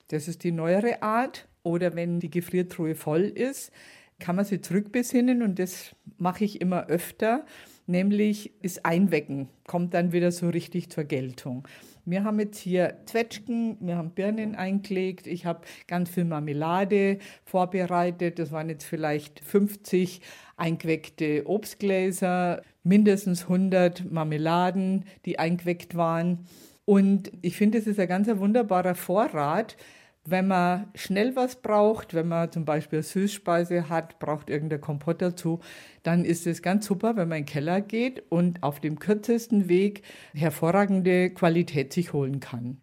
das 0.08 0.28
ist 0.28 0.44
die 0.44 0.52
neuere 0.52 1.04
Art, 1.04 1.48
oder 1.64 1.96
wenn 1.96 2.20
die 2.20 2.32
Gefriertruhe 2.32 2.96
voll 2.96 3.24
ist, 3.24 3.72
kann 4.20 4.36
man 4.36 4.46
sie 4.46 4.62
zurückbesinnen 4.62 5.42
und 5.42 5.60
das 5.60 5.96
mache 6.18 6.46
ich 6.46 6.62
immer 6.62 6.88
öfter 6.88 7.46
nämlich 7.92 8.52
ist 8.64 8.86
Einwecken, 8.86 9.50
kommt 9.68 9.94
dann 9.94 10.12
wieder 10.12 10.32
so 10.32 10.50
richtig 10.50 10.90
zur 10.90 11.04
Geltung. 11.04 11.68
Wir 12.04 12.24
haben 12.24 12.40
jetzt 12.40 12.58
hier 12.58 12.98
Zwetschgen, 13.06 13.78
wir 13.80 13.96
haben 13.96 14.12
Birnen 14.12 14.56
eingelegt, 14.56 15.28
ich 15.28 15.46
habe 15.46 15.62
ganz 15.88 16.10
viel 16.10 16.26
Marmelade 16.26 17.20
vorbereitet. 17.46 18.40
Das 18.40 18.52
waren 18.52 18.70
jetzt 18.70 18.86
vielleicht 18.86 19.40
50 19.42 20.22
eingeweckte 20.58 21.44
Obstgläser, 21.46 22.64
mindestens 22.84 23.44
100 23.44 24.12
Marmeladen, 24.12 25.06
die 25.26 25.38
eingeweckt 25.38 25.96
waren. 25.96 26.48
Und 26.86 27.32
ich 27.44 27.56
finde, 27.56 27.78
es 27.78 27.86
ist 27.86 28.00
ein 28.00 28.08
ganz 28.08 28.28
wunderbarer 28.28 28.96
Vorrat, 28.96 29.78
wenn 30.24 30.48
man 30.48 30.88
schnell 30.94 31.36
was 31.36 31.56
braucht, 31.62 32.14
wenn 32.14 32.28
man 32.28 32.52
zum 32.52 32.64
Beispiel 32.64 33.02
Süßspeise 33.02 33.90
hat, 33.90 34.20
braucht 34.20 34.50
irgendein 34.50 34.82
Kompott 34.82 35.22
dazu, 35.22 35.60
dann 36.04 36.26
ist 36.26 36.46
es 36.46 36.62
ganz 36.62 36.86
super, 36.86 37.16
wenn 37.16 37.28
man 37.28 37.40
in 37.40 37.46
den 37.46 37.52
Keller 37.52 37.82
geht 37.82 38.24
und 38.30 38.62
auf 38.62 38.80
dem 38.80 39.00
kürzesten 39.00 39.68
Weg 39.68 40.04
hervorragende 40.34 41.32
Qualität 41.32 41.92
sich 41.92 42.14
holen 42.14 42.40
kann. 42.40 42.82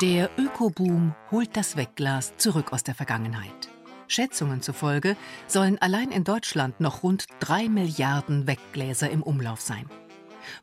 Der 0.00 0.30
Ökoboom 0.38 1.14
holt 1.30 1.56
das 1.56 1.76
Wegglas 1.76 2.36
zurück 2.38 2.72
aus 2.72 2.84
der 2.84 2.94
Vergangenheit. 2.94 3.68
Schätzungen 4.06 4.62
zufolge 4.62 5.16
sollen 5.46 5.76
allein 5.78 6.10
in 6.10 6.24
Deutschland 6.24 6.80
noch 6.80 7.02
rund 7.02 7.26
drei 7.38 7.68
Milliarden 7.68 8.46
Weggläser 8.46 9.10
im 9.10 9.22
Umlauf 9.22 9.60
sein. 9.60 9.86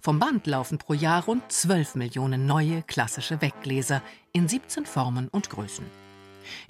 Vom 0.02 0.20
Band 0.20 0.48
laufen 0.48 0.78
pro 0.78 0.94
Jahr 0.94 1.26
rund 1.26 1.52
12 1.52 1.96
Millionen 1.96 2.46
neue 2.46 2.84
klassische 2.84 3.42
Weggläser 3.42 4.02
in 4.32 4.48
17 4.48 4.86
Formen 4.86 5.28
und 5.28 5.50
Größen. 5.50 5.86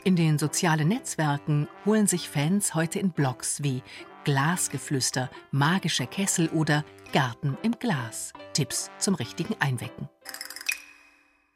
In 0.03 0.15
den 0.15 0.39
sozialen 0.39 0.87
Netzwerken 0.87 1.67
holen 1.85 2.07
sich 2.07 2.29
Fans 2.29 2.73
heute 2.75 2.99
in 2.99 3.11
Blogs 3.11 3.63
wie 3.63 3.83
Glasgeflüster, 4.23 5.29
magische 5.51 6.07
Kessel 6.07 6.49
oder 6.49 6.83
Garten 7.13 7.57
im 7.63 7.71
Glas 7.79 8.33
Tipps 8.53 8.89
zum 8.97 9.15
richtigen 9.15 9.55
Einwecken. 9.59 10.09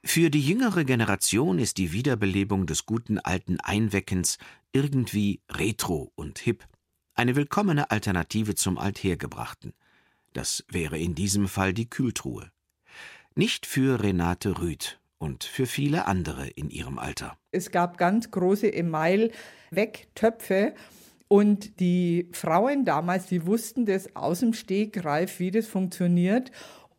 Für 0.03 0.29
die 0.29 0.41
jüngere 0.41 0.83
Generation 0.83 1.59
ist 1.59 1.77
die 1.77 1.91
Wiederbelebung 1.91 2.65
des 2.65 2.85
guten 2.85 3.19
alten 3.19 3.59
Einweckens 3.59 4.37
irgendwie 4.71 5.41
retro 5.49 6.11
und 6.15 6.39
hip. 6.39 6.65
Eine 7.13 7.35
willkommene 7.35 7.91
Alternative 7.91 8.55
zum 8.55 8.77
Althergebrachten. 8.77 9.73
Das 10.33 10.63
wäre 10.69 10.97
in 10.97 11.15
diesem 11.15 11.47
Fall 11.47 11.73
die 11.73 11.89
Kühltruhe. 11.89 12.51
Nicht 13.35 13.65
für 13.65 14.03
Renate 14.03 14.59
Rüth 14.59 14.99
und 15.17 15.43
für 15.43 15.65
viele 15.65 16.07
andere 16.07 16.47
in 16.47 16.69
ihrem 16.69 16.99
Alter. 16.99 17.37
Es 17.51 17.71
gab 17.71 17.97
ganz 17.97 18.31
große 18.31 18.73
Email-Wegtöpfe 18.73 20.73
und 21.27 21.79
die 21.79 22.29
Frauen 22.31 22.85
damals, 22.85 23.27
die 23.27 23.45
wussten 23.45 23.85
das 23.85 24.15
aus 24.15 24.39
dem 24.39 24.53
Stegreif, 24.53 25.39
wie 25.39 25.51
das 25.51 25.67
funktioniert 25.67 26.51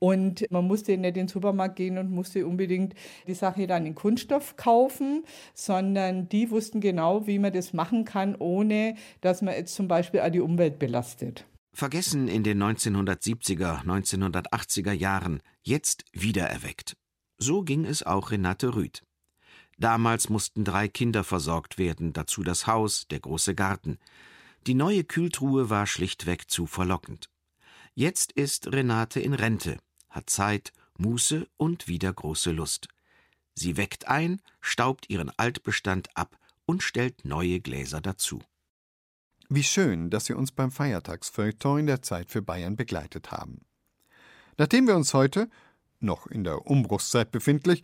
Und 0.02 0.50
man 0.50 0.66
musste 0.66 0.98
nicht 0.98 1.10
in 1.10 1.14
den 1.14 1.28
Supermarkt 1.28 1.76
gehen 1.76 1.96
und 1.96 2.10
musste 2.10 2.44
unbedingt 2.44 2.94
die 3.28 3.34
Sache 3.34 3.68
dann 3.68 3.86
in 3.86 3.94
Kunststoff 3.94 4.56
kaufen, 4.56 5.22
sondern 5.54 6.28
die 6.28 6.50
wussten 6.50 6.80
genau, 6.80 7.28
wie 7.28 7.38
man 7.38 7.52
das 7.52 7.72
machen 7.72 8.04
kann, 8.04 8.34
ohne 8.34 8.96
dass 9.20 9.42
man 9.42 9.54
jetzt 9.54 9.76
zum 9.76 9.86
Beispiel 9.86 10.18
auch 10.18 10.30
die 10.30 10.40
Umwelt 10.40 10.80
belastet. 10.80 11.46
Vergessen 11.74 12.28
in 12.28 12.44
den 12.44 12.62
1970er, 12.62 13.82
1980er 13.84 14.92
Jahren, 14.92 15.42
jetzt 15.62 16.04
wiedererweckt. 16.12 16.96
So 17.38 17.62
ging 17.62 17.86
es 17.86 18.02
auch 18.02 18.30
Renate 18.30 18.74
Rüth. 18.74 19.02
Damals 19.78 20.28
mussten 20.28 20.64
drei 20.64 20.86
Kinder 20.88 21.24
versorgt 21.24 21.78
werden, 21.78 22.12
dazu 22.12 22.42
das 22.42 22.66
Haus, 22.66 23.08
der 23.08 23.20
große 23.20 23.54
Garten. 23.54 23.98
Die 24.66 24.74
neue 24.74 25.02
Kühltruhe 25.02 25.70
war 25.70 25.86
schlichtweg 25.86 26.50
zu 26.50 26.66
verlockend. 26.66 27.30
Jetzt 27.94 28.32
ist 28.32 28.70
Renate 28.70 29.20
in 29.20 29.34
Rente, 29.34 29.78
hat 30.10 30.28
Zeit, 30.30 30.72
Muße 30.98 31.48
und 31.56 31.88
wieder 31.88 32.12
große 32.12 32.52
Lust. 32.52 32.88
Sie 33.54 33.76
weckt 33.76 34.08
ein, 34.08 34.40
staubt 34.60 35.08
ihren 35.08 35.30
Altbestand 35.38 36.16
ab 36.16 36.38
und 36.66 36.82
stellt 36.82 37.24
neue 37.24 37.60
Gläser 37.60 38.00
dazu. 38.00 38.40
Wie 39.54 39.64
schön, 39.64 40.08
dass 40.08 40.24
Sie 40.24 40.32
uns 40.32 40.50
beim 40.50 40.70
Feiertagsfeuilleton 40.70 41.80
in 41.80 41.86
der 41.86 42.00
Zeit 42.00 42.30
für 42.30 42.40
Bayern 42.40 42.74
begleitet 42.74 43.32
haben. 43.32 43.66
Nachdem 44.56 44.86
wir 44.86 44.96
uns 44.96 45.12
heute, 45.12 45.50
noch 46.00 46.26
in 46.26 46.42
der 46.42 46.66
Umbruchszeit 46.66 47.30
befindlich, 47.30 47.82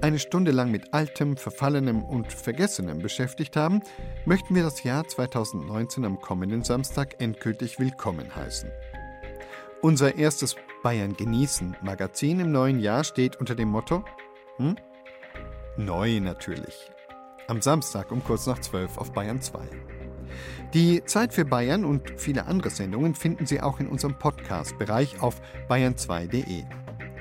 eine 0.00 0.18
Stunde 0.18 0.52
lang 0.52 0.70
mit 0.70 0.94
Altem, 0.94 1.36
Verfallenem 1.36 2.02
und 2.02 2.32
Vergessenem 2.32 3.00
beschäftigt 3.00 3.56
haben, 3.56 3.82
möchten 4.24 4.54
wir 4.54 4.62
das 4.62 4.84
Jahr 4.84 5.06
2019 5.06 6.06
am 6.06 6.18
kommenden 6.18 6.64
Samstag 6.64 7.20
endgültig 7.20 7.78
willkommen 7.78 8.34
heißen. 8.34 8.70
Unser 9.82 10.14
erstes 10.14 10.56
Bayern 10.82 11.14
genießen 11.14 11.76
Magazin 11.82 12.40
im 12.40 12.52
neuen 12.52 12.80
Jahr 12.80 13.04
steht 13.04 13.36
unter 13.36 13.54
dem 13.54 13.68
Motto 13.68 14.02
hm? 14.56 14.76
Neu 15.76 16.20
natürlich. 16.20 16.90
Am 17.48 17.60
Samstag 17.60 18.12
um 18.12 18.24
kurz 18.24 18.46
nach 18.46 18.60
zwölf 18.60 18.96
auf 18.96 19.12
Bayern 19.12 19.42
2. 19.42 19.60
Die 20.74 21.04
Zeit 21.04 21.34
für 21.34 21.44
Bayern 21.44 21.84
und 21.84 22.12
viele 22.16 22.46
andere 22.46 22.70
Sendungen 22.70 23.14
finden 23.14 23.46
Sie 23.46 23.60
auch 23.60 23.80
in 23.80 23.88
unserem 23.88 24.18
Podcast-Bereich 24.18 25.20
auf 25.20 25.40
bayern2.de. 25.68 26.64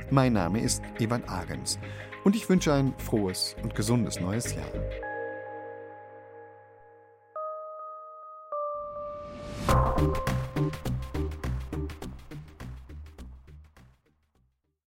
Mein 0.10 0.34
Name 0.34 0.62
ist 0.62 0.82
Evan 1.00 1.24
Ahrens 1.26 1.80
und 2.24 2.36
ich 2.36 2.50
wünsche 2.50 2.74
ein 2.74 2.94
frohes 2.98 3.56
und 3.64 3.76
gesundes 3.76 4.20
neues 4.20 4.56
Jahr. 4.56 4.66